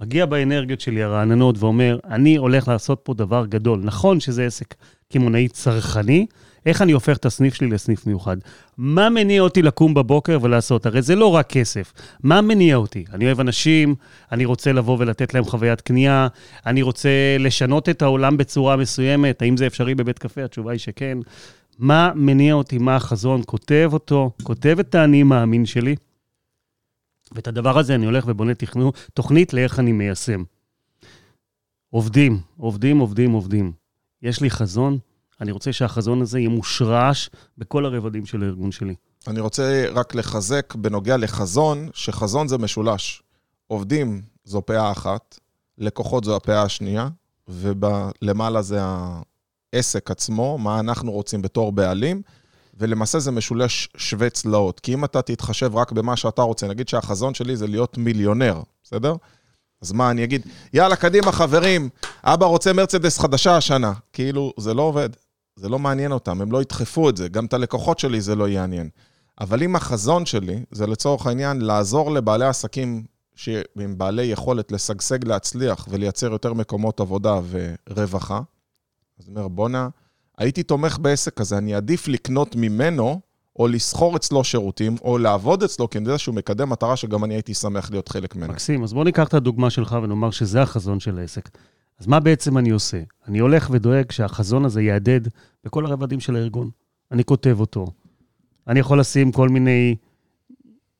[0.00, 3.80] מגיע באנרגיות שלי הרעננות ואומר, אני הולך לעשות פה דבר גדול.
[3.82, 4.74] נכון שזה עסק
[5.12, 6.26] קמעונאי צרכני,
[6.66, 8.36] איך אני הופך את הסניף שלי לסניף מיוחד?
[8.78, 10.86] מה מניע אותי לקום בבוקר ולעשות?
[10.86, 11.92] הרי זה לא רק כסף.
[12.22, 13.04] מה מניע אותי?
[13.12, 13.94] אני אוהב אנשים,
[14.32, 16.28] אני רוצה לבוא ולתת להם חוויית קנייה,
[16.66, 19.42] אני רוצה לשנות את העולם בצורה מסוימת.
[19.42, 20.44] האם זה אפשרי בבית קפה?
[20.44, 21.18] התשובה היא שכן.
[21.78, 22.78] מה מניע אותי?
[22.78, 23.42] מה החזון?
[23.46, 25.96] כותב אותו, כותב את האני מאמין שלי,
[27.32, 30.42] ואת הדבר הזה אני הולך ובונה תכנו, תוכנית לאיך אני מיישם.
[31.90, 33.72] עובדים, עובדים, עובדים, עובדים.
[34.22, 34.98] יש לי חזון,
[35.40, 38.94] אני רוצה שהחזון הזה יהיה מושרש בכל הרבדים של הארגון שלי.
[39.26, 43.22] אני רוצה רק לחזק בנוגע לחזון, שחזון זה משולש.
[43.66, 45.38] עובדים זו פאה אחת,
[45.78, 47.08] לקוחות זו הפאה השנייה,
[47.48, 48.78] ולמעלה זה
[49.72, 52.22] העסק עצמו, מה אנחנו רוצים בתור בעלים,
[52.78, 54.80] ולמעשה זה משולש שווה צלעות.
[54.80, 59.14] כי אם אתה תתחשב רק במה שאתה רוצה, נגיד שהחזון שלי זה להיות מיליונר, בסדר?
[59.82, 61.88] אז מה, אני אגיד, יאללה, קדימה, חברים,
[62.24, 63.92] אבא רוצה מרצדס חדשה השנה.
[64.12, 65.08] כאילו, זה לא עובד.
[65.56, 67.28] זה לא מעניין אותם, הם לא ידחפו את זה.
[67.28, 68.88] גם את הלקוחות שלי זה לא יעניין.
[69.40, 75.86] אבל אם החזון שלי, זה לצורך העניין, לעזור לבעלי עסקים שהם בעלי יכולת לשגשג, להצליח
[75.90, 78.40] ולייצר יותר מקומות עבודה ורווחה,
[79.20, 79.88] אז אני אומר, בואנה,
[80.38, 83.20] הייתי תומך בעסק הזה, אני עדיף לקנות ממנו,
[83.58, 87.34] או לסחור אצלו שירותים, או לעבוד אצלו, כי אני יודע שהוא מקדם מטרה שגם אני
[87.34, 88.52] הייתי שמח להיות חלק ממנה.
[88.52, 91.48] מקסים, אז בוא ניקח את הדוגמה שלך ונאמר שזה החזון של העסק.
[91.98, 93.02] אז מה בעצם אני עושה?
[93.28, 95.28] אני הולך ודואג שהחזון הזה יהדהד
[95.64, 96.70] בכל הרבדים של הארגון.
[97.12, 97.86] אני כותב אותו.
[98.68, 99.96] אני יכול לשים כל מיני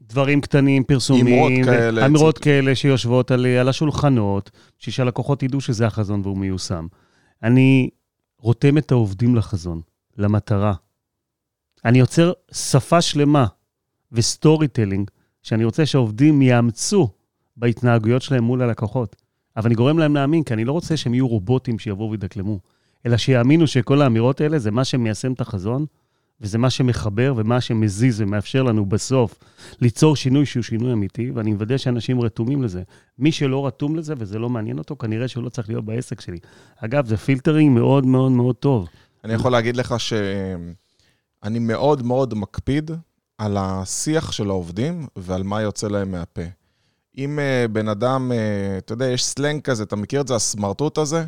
[0.01, 1.27] דברים קטנים, פרסומים.
[1.27, 2.07] אמרות כאלה.
[2.07, 6.87] אמירות כאלה שיושבות על, על השולחנות, בשביל שהלקוחות ידעו שזה החזון והוא מיושם.
[7.43, 7.91] אני
[8.39, 9.81] רותם את העובדים לחזון,
[10.19, 10.75] למטרה.
[11.85, 13.47] אני יוצר שפה שלמה
[14.13, 15.11] ו storytelling,
[15.43, 17.09] שאני רוצה שהעובדים יאמצו
[17.57, 19.17] בהתנהגויות שלהם מול הלקוחות.
[19.57, 22.59] אבל אני גורם להם להאמין, כי אני לא רוצה שהם יהיו רובוטים שיבואו וידקלמו,
[23.07, 25.87] אלא שיאמינו שכל האמירות האלה זה מה שמיישם את החזון,
[26.41, 29.39] וזה מה שמחבר ומה שמזיז ומאפשר לנו בסוף
[29.81, 32.83] ליצור שינוי שהוא שינוי אמיתי, ואני מוודא שאנשים רתומים לזה.
[33.19, 36.39] מי שלא רתום לזה וזה לא מעניין אותו, כנראה שהוא לא צריך להיות בעסק שלי.
[36.77, 38.89] אגב, זה filtering מאוד מאוד מאוד טוב.
[39.25, 42.91] אני יכול להגיד לך שאני מאוד מאוד מקפיד
[43.39, 46.43] על השיח של העובדים ועל מה יוצא להם מהפה.
[47.19, 50.99] אם uh, בן אדם, uh, אתה יודע, יש סלנג כזה, אתה מכיר את זה, הסמרטוט
[50.99, 51.25] הזה?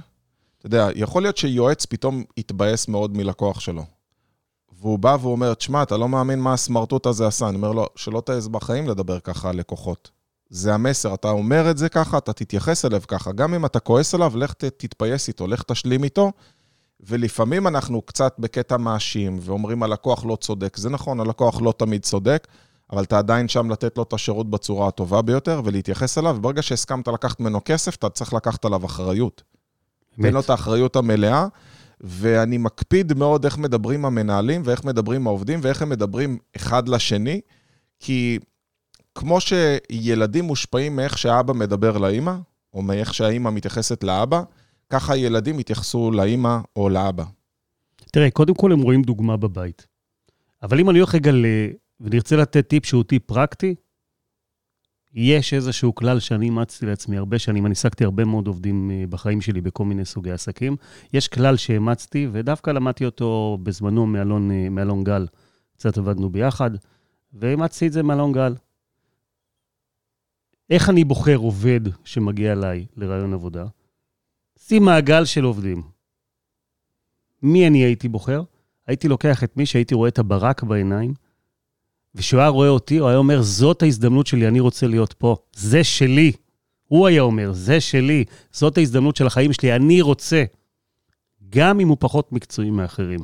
[0.59, 3.85] אתה יודע, יכול להיות שיועץ פתאום יתבאס מאוד מלקוח שלו.
[4.81, 7.49] והוא בא והוא אומר, תשמע, אתה לא מאמין מה הסמרטוט הזה עשה.
[7.49, 10.11] אני אומר לו, שלא תעז בחיים לדבר ככה על לקוחות.
[10.51, 13.33] זה המסר, אתה אומר את זה ככה, אתה תתייחס אליו ככה.
[13.33, 16.33] גם אם אתה כועס עליו, לך תתפייס איתו, לך תשלים איתו.
[17.01, 20.77] ולפעמים אנחנו קצת בקטע מאשים, ואומרים הלקוח לא צודק.
[20.77, 22.49] זה נכון, הלקוח לא תמיד צודק,
[22.93, 27.09] אבל אתה עדיין שם לתת לו את השירות בצורה הטובה ביותר, ולהתייחס אליו, וברגע שהסכמת
[27.09, 29.43] לקחת ממנו כסף, אתה צריך לקחת עליו אחריות.
[30.23, 31.47] תן לו את האחריות המלאה,
[32.01, 37.41] ואני מקפיד מאוד איך מדברים המנהלים, ואיך מדברים העובדים, ואיך הם מדברים אחד לשני,
[38.01, 38.39] כי
[39.15, 42.35] כמו שילדים מושפעים מאיך שהאבא מדבר לאימא,
[42.75, 44.43] או מאיך שהאימא מתייחסת לאבא,
[44.91, 47.25] ככה ילדים יתייחסו לאימא או לאבא.
[48.13, 49.87] תראה, קודם כל הם רואים דוגמה בבית.
[50.63, 51.33] אבל אם אני הולך רגע.
[52.01, 53.75] ונרצה לתת טיפ שהוא טיפ פרקטי,
[55.15, 59.41] יש איזשהו כלל שאני אימצתי לעצמי הרבה שנים, אני העסקתי הרבה מאוד עובדים אה, בחיים
[59.41, 60.77] שלי בכל מיני סוגי עסקים.
[61.13, 65.27] יש כלל שאימצתי, ודווקא למדתי אותו בזמנו מאלון, אה, מאלון גל.
[65.73, 66.71] קצת עבדנו ביחד,
[67.33, 68.55] ואימצתי את זה מאלון גל.
[70.71, 73.67] איך אני בוחר עובד שמגיע אליי לרעיון עבודה?
[74.59, 75.83] שים מעגל של עובדים.
[77.43, 78.43] מי אני הייתי בוחר?
[78.87, 81.15] הייתי לוקח את מי שהייתי רואה את הברק בעיניים,
[82.15, 85.37] וכשהוא היה רואה אותי, הוא היה אומר, זאת ההזדמנות שלי, אני רוצה להיות פה.
[85.57, 86.33] זה שלי.
[86.89, 90.45] הוא היה אומר, זה שלי, זאת ההזדמנות של החיים שלי, אני רוצה.
[91.51, 93.21] גם אם הוא פחות מקצועי מאחרים.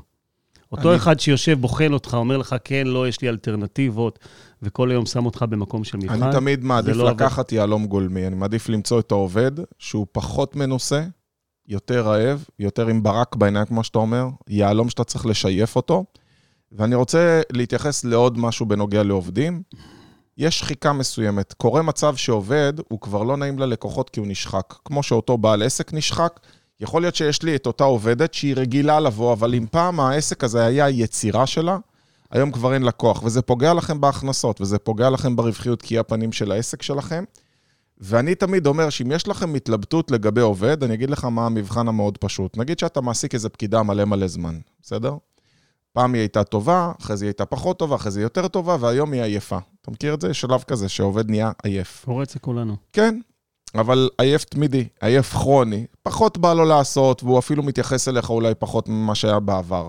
[0.72, 4.18] אותו אני- אחד שיושב, בוחן אותך, אומר לך, כן, לא, יש לי אלטרנטיבות,
[4.62, 6.22] וכל היום שם אותך במקום של מבחן.
[6.22, 7.10] אני תמיד מעדיף לא.
[7.10, 11.04] לקחת יהלום גולמי, אני מעדיף למצוא את העובד שהוא פחות מנוסה,
[11.68, 16.04] יותר רעב, יותר עם ברק בעיניים, כמו שאתה אומר, יהלום שאתה צריך לשייף אותו.
[16.72, 19.62] ואני רוצה להתייחס לעוד משהו בנוגע לעובדים.
[20.38, 21.52] יש שחיקה מסוימת.
[21.52, 24.74] קורה מצב שעובד, הוא כבר לא נעים ללקוחות כי הוא נשחק.
[24.84, 26.40] כמו שאותו בעל עסק נשחק,
[26.80, 30.66] יכול להיות שיש לי את אותה עובדת שהיא רגילה לבוא, אבל אם פעם העסק הזה
[30.66, 31.78] היה היצירה שלה,
[32.30, 36.52] היום כבר אין לקוח, וזה פוגע לכם בהכנסות, וזה פוגע לכם ברווחיות כי הפנים של
[36.52, 37.24] העסק שלכם.
[37.98, 42.18] ואני תמיד אומר שאם יש לכם התלבטות לגבי עובד, אני אגיד לך מה המבחן המאוד
[42.18, 42.56] פשוט.
[42.56, 45.16] נגיד שאתה מעסיק איזה פקידה מלא מלא זמן, בסדר?
[45.94, 48.76] פעם היא הייתה טובה, אחרי זה היא הייתה פחות טובה, אחרי זה היא יותר טובה,
[48.80, 49.58] והיום היא עייפה.
[49.82, 50.34] אתה מכיר את זה?
[50.34, 52.04] שלב כזה שעובד נהיה עייף.
[52.04, 52.76] קורה אצל כולנו.
[52.92, 53.20] כן,
[53.74, 58.88] אבל עייף תמידי, עייף כרוני, פחות בא לו לעשות, והוא אפילו מתייחס אליך אולי פחות
[58.88, 59.88] ממה שהיה בעבר.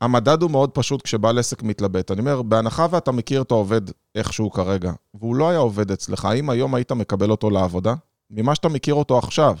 [0.00, 2.10] המדד הוא מאוד פשוט כשבעל עסק מתלבט.
[2.10, 3.80] אני אומר, בהנחה ואתה מכיר את העובד
[4.14, 7.94] איכשהו כרגע, והוא לא היה עובד אצלך, האם היום היית מקבל אותו לעבודה?
[8.30, 9.56] ממה שאתה מכיר אותו עכשיו.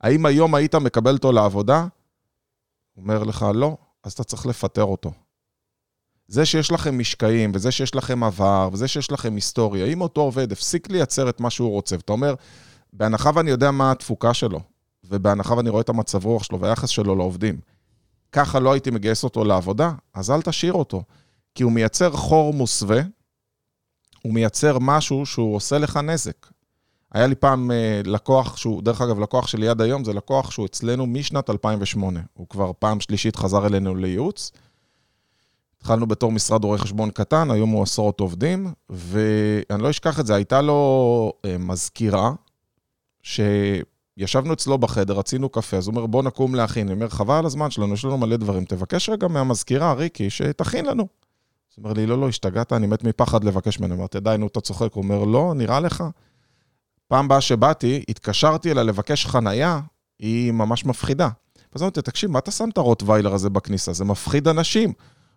[0.00, 1.86] האם היום היית מקבל אותו לעבודה?
[2.96, 5.12] אומר לך, לא, אז אתה צריך לפטר אותו.
[6.28, 10.52] זה שיש לכם משקעים, וזה שיש לכם עבר, וזה שיש לכם היסטוריה, אם אותו עובד
[10.52, 12.34] הפסיק לייצר את מה שהוא רוצה, ואתה אומר,
[12.92, 14.60] בהנחה ואני יודע מה התפוקה שלו,
[15.04, 17.60] ובהנחה ואני רואה את המצב רוח שלו והיחס שלו לעובדים,
[18.32, 21.02] ככה לא הייתי מגייס אותו לעבודה, אז אל תשאיר אותו.
[21.54, 23.00] כי הוא מייצר חור מוסווה,
[24.22, 26.46] הוא מייצר משהו שהוא עושה לך נזק.
[27.12, 30.66] היה לי פעם אה, לקוח שהוא, דרך אגב, לקוח שלי עד היום, זה לקוח שהוא
[30.66, 32.20] אצלנו משנת 2008.
[32.34, 34.52] הוא כבר פעם שלישית חזר אלינו לייעוץ.
[35.78, 40.34] התחלנו בתור משרד רואי חשבון קטן, היום הוא עשרות עובדים, ואני לא אשכח את זה,
[40.34, 42.32] הייתה לו אה, מזכירה,
[43.22, 46.86] שישבנו אצלו בחדר, רצינו קפה, אז הוא אומר, בוא נקום להכין.
[46.86, 50.86] אני אומר, חבל על הזמן שלנו, יש לנו מלא דברים, תבקש רגע מהמזכירה, ריקי, שתכין
[50.86, 51.02] לנו.
[51.02, 53.94] אז הוא אומר לי, לא, לא, השתגעת, אני מת מפחד לבקש ממנו.
[53.94, 54.92] אמרתי, די, נו, אתה צוחק.
[54.92, 56.04] הוא אומר, לא, נראה לך?
[57.08, 59.80] פעם באה שבאתי, התקשרתי אליה לבקש חנייה,
[60.18, 61.28] היא ממש מפחידה.
[61.74, 63.92] אז אמרתי, תקשיב, מה אתה שם את הרוטוויילר הזה בכניסה?
[63.92, 64.92] זה מפחיד אנשים.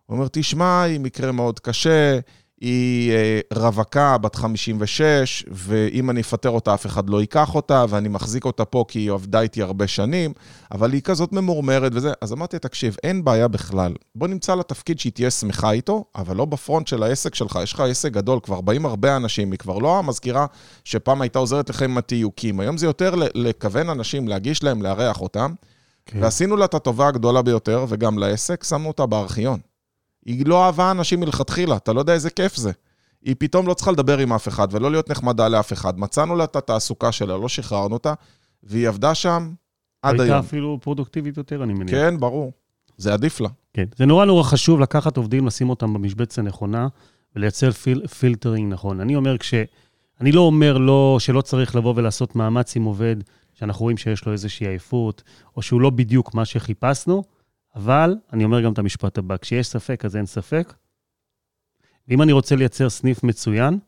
[0.05, 2.19] הוא אומר, תשמע, היא מקרה מאוד קשה,
[2.61, 8.09] היא אה, רווקה, בת 56, ואם אני אפטר אותה, אף אחד לא ייקח אותה, ואני
[8.09, 10.33] מחזיק אותה פה כי היא עבדה איתי הרבה שנים,
[10.71, 12.11] אבל היא כזאת ממורמרת וזה.
[12.21, 13.93] אז אמרתי, תקשיב, אין בעיה בכלל.
[14.15, 17.59] בוא נמצא לה תפקיד שהיא תהיה שמחה איתו, אבל לא בפרונט של העסק שלך.
[17.63, 20.45] יש לך עסק גדול, כבר באים הרבה אנשים, היא כבר לא המזכירה
[20.83, 22.59] שפעם הייתה עוזרת לכם עם התיוקים.
[22.59, 25.53] היום זה יותר לכוון אנשים, להגיש להם, לארח אותם.
[26.05, 26.23] כן.
[26.23, 29.59] ועשינו לה את הטובה הגדולה ביותר, וגם לעסק, שמנו אותה בארכיון.
[30.25, 32.71] היא לא אהבה אנשים מלכתחילה, אתה לא יודע איזה כיף זה.
[33.21, 35.99] היא פתאום לא צריכה לדבר עם אף אחד ולא להיות נחמדה לאף אחד.
[35.99, 38.13] מצאנו לה את התעסוקה שלה, לא שחררנו אותה,
[38.63, 39.51] והיא עבדה שם
[40.01, 40.21] עד היום.
[40.21, 41.91] הייתה אפילו פרודוקטיבית יותר, אני מניח.
[41.91, 42.51] כן, ברור.
[42.97, 43.49] זה עדיף לה.
[43.73, 43.85] כן.
[43.95, 46.87] זה נורא נורא חשוב לקחת עובדים, לשים אותם במשבצת הנכונה
[47.35, 48.99] ולייצר פיל, פילטרינג נכון.
[48.99, 49.53] אני אומר, כש...
[50.21, 53.15] אני לא אומר לא, שלא צריך לבוא ולעשות מאמץ עם עובד,
[53.53, 55.23] שאנחנו רואים שיש לו איזושהי עייפות,
[55.57, 57.23] או שהוא לא בדיוק מה שחיפשנו,
[57.75, 60.73] אבל אני אומר גם את המשפט הבא, כשיש ספק, אז אין ספק.
[62.07, 63.79] ואם אני רוצה לייצר סניף מצוין,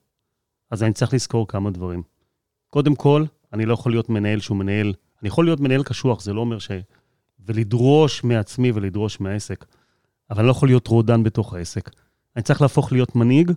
[0.71, 2.04] אז אני צריך לזכור כמה דברים.
[2.67, 6.34] קודם כל, אני לא יכול להיות מנהל שהוא מנהל, אני יכול להיות מנהל קשוח, זה
[6.34, 6.71] לא אומר ש...
[7.45, 9.65] ולדרוש מעצמי ולדרוש מהעסק,
[10.30, 11.89] אבל אני לא יכול להיות רודן בתוך העסק.
[12.36, 13.52] אני צריך להפוך להיות מנהיג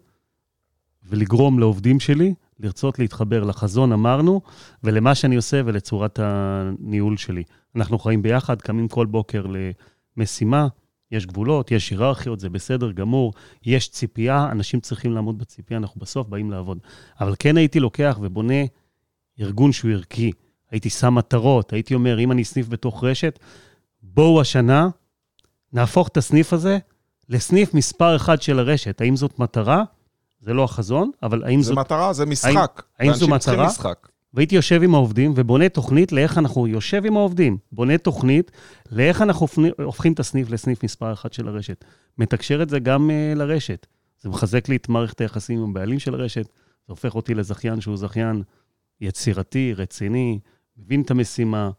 [1.02, 4.40] ולגרום לעובדים שלי לרצות להתחבר לחזון, אמרנו,
[4.84, 7.42] ולמה שאני עושה ולצורת הניהול שלי.
[7.76, 9.56] אנחנו חיים ביחד, קמים כל בוקר ל...
[10.20, 10.68] משימה,
[11.10, 13.32] יש גבולות, יש היררכיות, זה בסדר גמור,
[13.64, 16.78] יש ציפייה, אנשים צריכים לעמוד בציפייה, אנחנו בסוף באים לעבוד.
[17.20, 18.54] אבל כן הייתי לוקח ובונה
[19.40, 20.32] ארגון שהוא ערכי.
[20.70, 23.38] הייתי שם מטרות, הייתי אומר, אם אני סניף בתוך רשת,
[24.02, 24.88] בואו השנה
[25.72, 26.78] נהפוך את הסניף הזה
[27.28, 29.00] לסניף מספר אחד של הרשת.
[29.00, 29.84] האם זאת מטרה?
[30.40, 31.74] זה לא החזון, אבל האם זה זאת...
[31.74, 32.82] זה מטרה, זה משחק.
[32.98, 33.66] האם, האם זו מטרה?
[33.66, 34.08] משחק.
[34.34, 38.50] והייתי יושב עם העובדים ובונה תוכנית לאיך אנחנו, יושב עם העובדים, בונה תוכנית
[38.90, 39.46] לאיך אנחנו
[39.78, 41.84] הופכים את הסניף לסניף מספר אחת של הרשת.
[42.18, 43.86] מתקשר את זה גם uh, לרשת.
[44.20, 47.96] זה מחזק לי את מערכת היחסים עם הבעלים של הרשת, זה הופך אותי לזכיין שהוא
[47.96, 48.42] זכיין
[49.00, 50.38] יצירתי, רציני,
[50.76, 51.70] מבין את המשימה,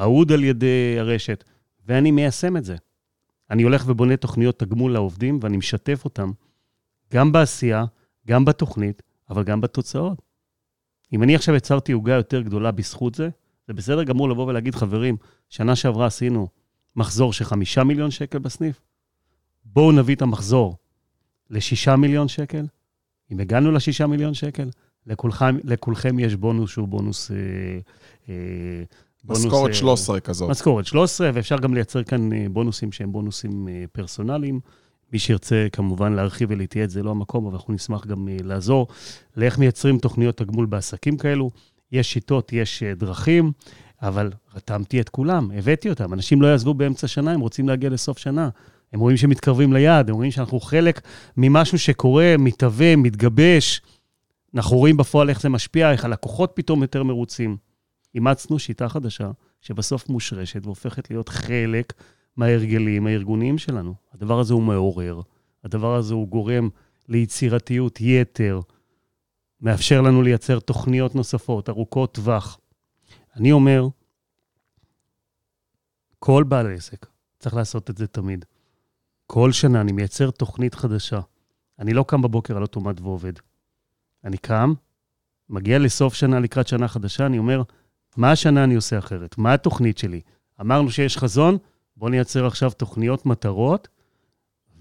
[0.00, 1.44] אהוד על ידי הרשת,
[1.86, 2.76] ואני מיישם את זה.
[3.50, 6.30] אני הולך ובונה תוכניות תגמול לעובדים, ואני משתף אותם
[7.12, 7.84] גם בעשייה,
[8.26, 10.29] גם בתוכנית, אבל גם בתוצאות.
[11.12, 13.28] אם אני עכשיו יצרתי עוגה יותר גדולה בזכות זה,
[13.68, 15.16] זה בסדר גמור לבוא ולהגיד, חברים,
[15.48, 16.48] שנה שעברה עשינו
[16.96, 18.80] מחזור של חמישה מיליון שקל בסניף,
[19.64, 20.76] בואו נביא את המחזור
[21.50, 22.66] לשישה מיליון שקל.
[23.32, 24.70] אם הגענו לשישה מיליון שקל,
[25.06, 27.30] לכולכם, לכולכם יש בונוס שהוא בונוס...
[27.30, 27.36] אה,
[28.28, 28.84] אה,
[29.24, 30.50] משכורת 13 אה, כזאת.
[30.50, 34.60] משכורת 13, ואפשר גם לייצר כאן אה, בונוסים שהם בונוסים פרסונליים.
[35.12, 38.86] מי שירצה כמובן להרחיב ולהתייעץ, זה לא המקום, אבל אנחנו נשמח גם אה, לעזור
[39.36, 41.50] לאיך מייצרים תוכניות תגמול בעסקים כאלו.
[41.92, 43.52] יש שיטות, יש אה, דרכים,
[44.02, 46.12] אבל רתמתי את כולם, הבאתי אותם.
[46.12, 48.48] אנשים לא יעזבו באמצע שנה, הם רוצים להגיע לסוף שנה.
[48.92, 51.00] הם רואים שמתקרבים ליעד, הם רואים שאנחנו חלק
[51.36, 53.80] ממשהו שקורה, מתהווה, מתגבש.
[54.54, 57.56] אנחנו רואים בפועל איך זה משפיע, איך הלקוחות פתאום יותר מרוצים.
[58.14, 61.92] אימצנו שיטה חדשה, שבסוף מושרשת והופכת להיות חלק
[62.40, 63.94] מההרגלים הארגוניים שלנו.
[64.12, 65.20] הדבר הזה הוא מעורר,
[65.64, 66.68] הדבר הזה הוא גורם
[67.08, 68.60] ליצירתיות יתר,
[69.60, 72.60] מאפשר לנו לייצר תוכניות נוספות, ארוכות טווח.
[73.36, 73.88] אני אומר,
[76.18, 77.06] כל בעל עסק
[77.38, 78.44] צריך לעשות את זה תמיד.
[79.26, 81.20] כל שנה אני מייצר תוכנית חדשה.
[81.78, 83.32] אני לא קם בבוקר על אוטומט ועובד.
[84.24, 84.74] אני קם,
[85.48, 87.62] מגיע לסוף שנה לקראת שנה חדשה, אני אומר,
[88.16, 89.38] מה השנה אני עושה אחרת?
[89.38, 90.20] מה התוכנית שלי?
[90.60, 91.58] אמרנו שיש חזון,
[92.00, 93.88] בואו נייצר עכשיו תוכניות מטרות,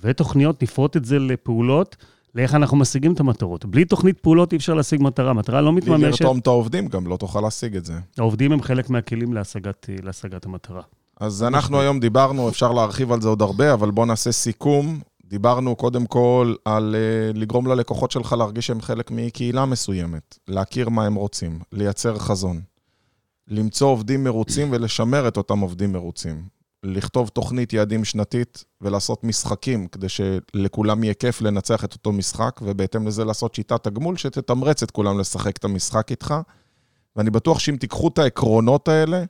[0.02, 1.96] ותוכניות, נפרוט את זה לפעולות,
[2.36, 3.66] לאיך אנחנו משיגים את המטרות.
[3.66, 6.00] בלי תוכנית פעולות אי אפשר להשיג מטרה, מטרה לא מתממשת.
[6.00, 7.94] בלי לרתום את העובדים גם לא תוכל להשיג את זה.
[8.18, 10.82] העובדים הם חלק מהכלים להשגת, להשגת המטרה.
[11.20, 15.00] אז אנחנו היום דיברנו, אפשר להרחיב על זה עוד הרבה, אבל בואו נעשה סיכום.
[15.26, 21.06] דיברנו קודם כל על uh, לגרום ללקוחות שלך להרגיש שהם חלק מקהילה מסוימת, להכיר מה
[21.06, 22.62] הם רוצים, לייצר חזון,
[23.48, 30.08] למצוא עובדים מרוצים ולשמר את אותם עובדים מרוצים, לכתוב תוכנית יעדים שנתית ולעשות משחקים, כדי
[30.10, 35.20] שלכולם יהיה כיף לנצח את אותו משחק, ובהתאם לזה לעשות שיטת תגמול שתתמרץ את כולם
[35.20, 36.36] לשחק את המשחק איתך.
[37.16, 39.24] ואני בטוח שאם תיקחו את העקרונות האלה,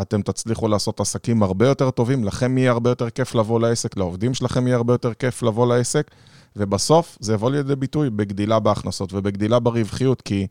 [0.00, 4.34] אתם תצליחו לעשות עסקים הרבה יותר טובים, לכם יהיה הרבה יותר כיף לבוא לעסק, לעובדים
[4.34, 6.10] שלכם יהיה הרבה יותר כיף לבוא לעסק,
[6.56, 10.46] ובסוף זה יבוא לידי ביטוי בגדילה בהכנסות ובגדילה ברווחיות, כי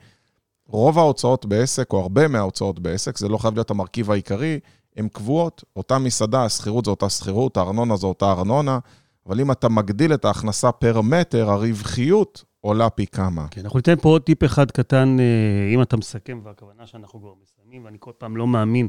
[0.68, 4.60] רוב ההוצאות בעסק, או הרבה מההוצאות בעסק, זה לא חייב להיות המרכיב העיקרי,
[4.98, 5.64] הן קבועות.
[5.76, 8.80] אותה מסעדה, השכירות זו אותה שכירות, הארנונה זו אותה ארנונה,
[9.28, 13.48] אבל אם אתה מגדיל את ההכנסה פר מטר, הרווחיות עולה פי כמה.
[13.52, 17.34] כן, אנחנו ניתן פה עוד טיפ אחד קטן, אה, אם אתה מסכם, והכוונה שאנחנו כבר
[17.44, 18.88] מסיימים, ואני כל פעם לא מאמין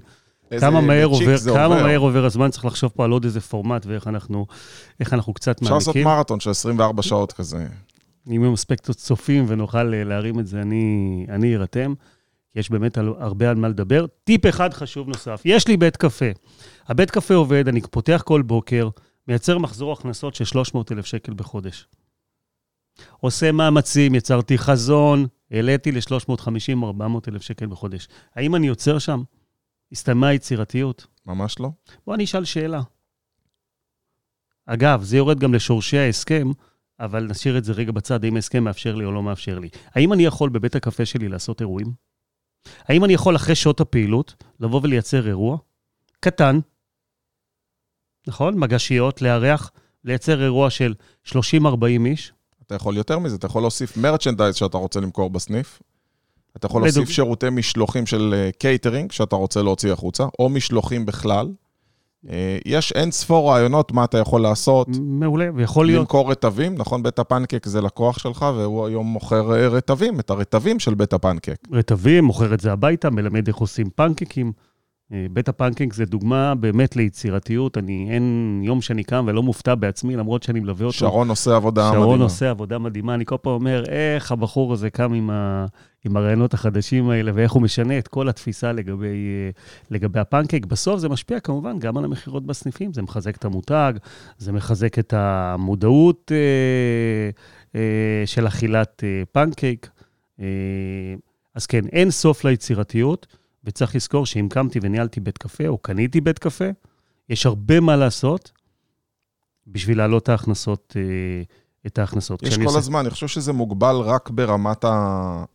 [0.61, 1.83] כמה מהר עובר, כמה עובר.
[1.83, 4.47] מהר עובר הזמן, צריך לחשוב פה על עוד איזה פורמט ואיך אנחנו,
[5.13, 5.77] אנחנו קצת מעמיקים.
[5.79, 7.67] אפשר לעשות מרתון של 24 שעות כזה.
[8.27, 11.95] אם יהיו מספיק צופים ונוכל אה, להרים את זה, אני, אני ארתם,
[12.55, 14.07] יש באמת הרבה על מה לדבר.
[14.25, 16.31] טיפ אחד חשוב נוסף, יש לי בית קפה.
[16.87, 18.89] הבית קפה עובד, אני פותח כל בוקר,
[19.29, 21.89] מייצר מחזור הכנסות של 300,000 שקל בחודש.
[23.21, 28.09] עושה מאמצים, יצרתי חזון, העליתי ל-350-400 אלף שקל בחודש.
[28.35, 29.23] האם אני עוצר שם?
[29.93, 31.07] הסתיימה היצירתיות?
[31.27, 31.71] ממש לא.
[32.07, 32.81] בוא אני אשאל שאלה.
[34.67, 36.51] אגב, זה יורד גם לשורשי ההסכם,
[37.01, 39.69] אבל נשאיר את זה רגע בצד, האם ההסכם מאפשר לי או לא מאפשר לי.
[39.95, 42.10] האם אני יכול בבית הקפה שלי לעשות אירועים?
[42.85, 45.59] האם אני יכול אחרי שעות הפעילות לבוא ולייצר אירוע
[46.21, 46.59] קטן,
[48.27, 48.59] נכון?
[48.59, 49.71] מגשיות, לארח,
[50.05, 50.95] לייצר אירוע של
[51.27, 51.33] 30-40
[52.07, 52.33] איש?
[52.67, 55.83] אתה יכול יותר מזה, אתה יכול להוסיף merchandise שאתה רוצה למכור בסניף.
[56.57, 61.49] אתה יכול להוסיף שירותי משלוחים של קייטרינג, אה, שאתה רוצה להוציא החוצה, או משלוחים בכלל.
[62.29, 64.89] אה, יש אין ספור רעיונות מה אתה יכול לעשות.
[65.01, 66.01] מעולה, ויכול להיות...
[66.01, 67.03] למכור רטבים, נכון?
[67.03, 71.57] בית הפנקק זה לקוח שלך, והוא היום מוכר אה, רטבים, את הרטבים של בית הפנקק.
[71.73, 74.53] רטבים, מוכר את זה הביתה, מלמד איך עושים פנקקים.
[75.33, 77.79] בית הפנקינג זה דוגמה באמת ליצירתיות.
[77.79, 80.99] אני, אין יום שאני קם ולא מופתע בעצמי, למרות שאני מלווה אותו.
[80.99, 82.07] שרון עושה עבודה שרון מדהימה.
[82.07, 83.15] שרון עושה עבודה מדהימה.
[83.15, 85.67] אני כל פעם אומר, איך הבחור הזה קם עם, ה,
[86.05, 89.17] עם הרעיונות החדשים האלה, ואיך הוא משנה את כל התפיסה לגבי,
[89.91, 90.67] לגבי הפנקייק.
[90.67, 92.93] בסוף זה משפיע כמובן גם על המכירות בסניפים.
[92.93, 93.93] זה מחזק את המותג,
[94.39, 97.31] זה מחזק את המודעות אה,
[97.81, 99.91] אה, של אכילת אה, פנקייק.
[100.41, 100.47] אה,
[101.55, 103.40] אז כן, אין סוף ליצירתיות.
[103.65, 106.65] וצריך לזכור שאם קמתי וניהלתי בית קפה, או קניתי בית קפה,
[107.29, 108.53] יש הרבה מה לעשות
[109.67, 110.97] בשביל להעלות את ההכנסות.
[110.97, 111.43] אה,
[111.87, 112.43] את ההכנסות.
[112.43, 112.79] יש כל עושה...
[112.79, 114.85] הזמן, אני חושב שזה מוגבל רק ברמת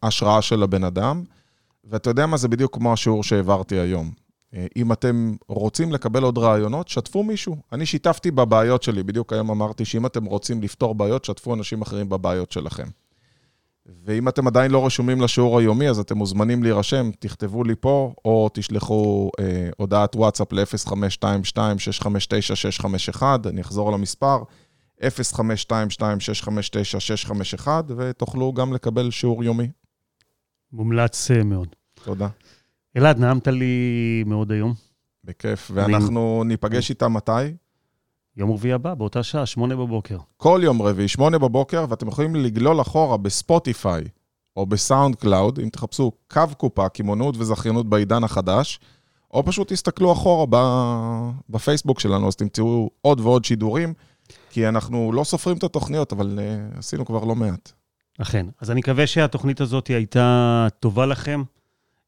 [0.04, 1.24] ההשראה של הבן אדם,
[1.84, 4.12] ואתה יודע מה, זה בדיוק כמו השיעור שהעברתי היום.
[4.54, 7.58] אה, אם אתם רוצים לקבל עוד רעיונות, שתפו מישהו.
[7.72, 12.10] אני שיתפתי בבעיות שלי, בדיוק היום אמרתי שאם אתם רוצים לפתור בעיות, שתפו אנשים אחרים
[12.10, 12.88] בבעיות שלכם.
[13.86, 18.50] ואם אתם עדיין לא רשומים לשיעור היומי, אז אתם מוזמנים להירשם, תכתבו לי פה, או
[18.54, 24.44] תשלחו אה, הודעת וואטסאפ ל-0522-659-651, אני אחזור על המספר,
[25.02, 27.68] 0522-659-651,
[27.98, 29.70] ותוכלו גם לקבל שיעור יומי.
[30.72, 31.68] מומלץ אה, מאוד.
[32.04, 32.28] תודה.
[32.98, 34.74] אלעד, נעמת לי מאוד היום.
[35.24, 36.48] בכיף, ואנחנו אני...
[36.48, 37.32] ניפגש איתה מתי?
[38.38, 40.18] יום רביעי הבא, באותה שעה, שמונה בבוקר.
[40.38, 44.04] כל יום רביעי, שמונה בבוקר, ואתם יכולים לגלול אחורה בספוטיפיי
[44.58, 48.80] או בסאונד קלאוד, אם תחפשו קו קופה, קמעונאות וזכיינות בעידן החדש,
[49.32, 50.46] או פשוט תסתכלו אחורה
[51.50, 53.94] בפייסבוק שלנו, אז תמצאו עוד ועוד שידורים,
[54.50, 57.72] כי אנחנו לא סופרים את התוכניות, אבל uh, עשינו כבר לא מעט.
[58.18, 58.46] אכן.
[58.62, 61.44] אז אני מקווה שהתוכנית הזאת הייתה טובה לכם,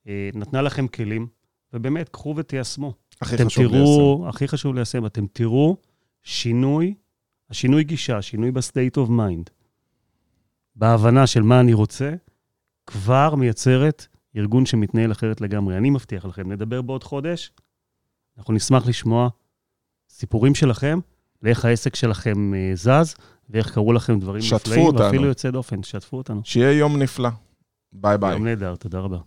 [0.05, 1.27] uh, נתנה לכם כלים,
[1.73, 2.93] ובאמת, קחו ותיישמו.
[3.21, 4.29] הכי חשוב תראו, ליישם.
[4.29, 5.05] הכי חשוב ליישם.
[5.05, 5.77] אתם תראו
[6.27, 6.93] שינוי,
[7.49, 9.49] השינוי גישה, שינוי ב state of mind,
[10.75, 12.13] בהבנה של מה אני רוצה,
[12.85, 14.07] כבר מייצרת
[14.37, 15.77] ארגון שמתנהל אחרת לגמרי.
[15.77, 17.51] אני מבטיח לכם, נדבר בעוד חודש,
[18.37, 19.29] אנחנו נשמח לשמוע
[20.09, 20.99] סיפורים שלכם,
[21.41, 23.15] לאיך העסק שלכם אה, זז,
[23.49, 24.99] ואיך קרו לכם דברים נפלאים, אותנו.
[24.99, 26.41] ואפילו יוצא דופן, שתפו אותנו.
[26.43, 27.29] שיהיה יום נפלא.
[27.93, 28.33] ביי ביי.
[28.33, 29.15] יום נהדר, תודה רבה.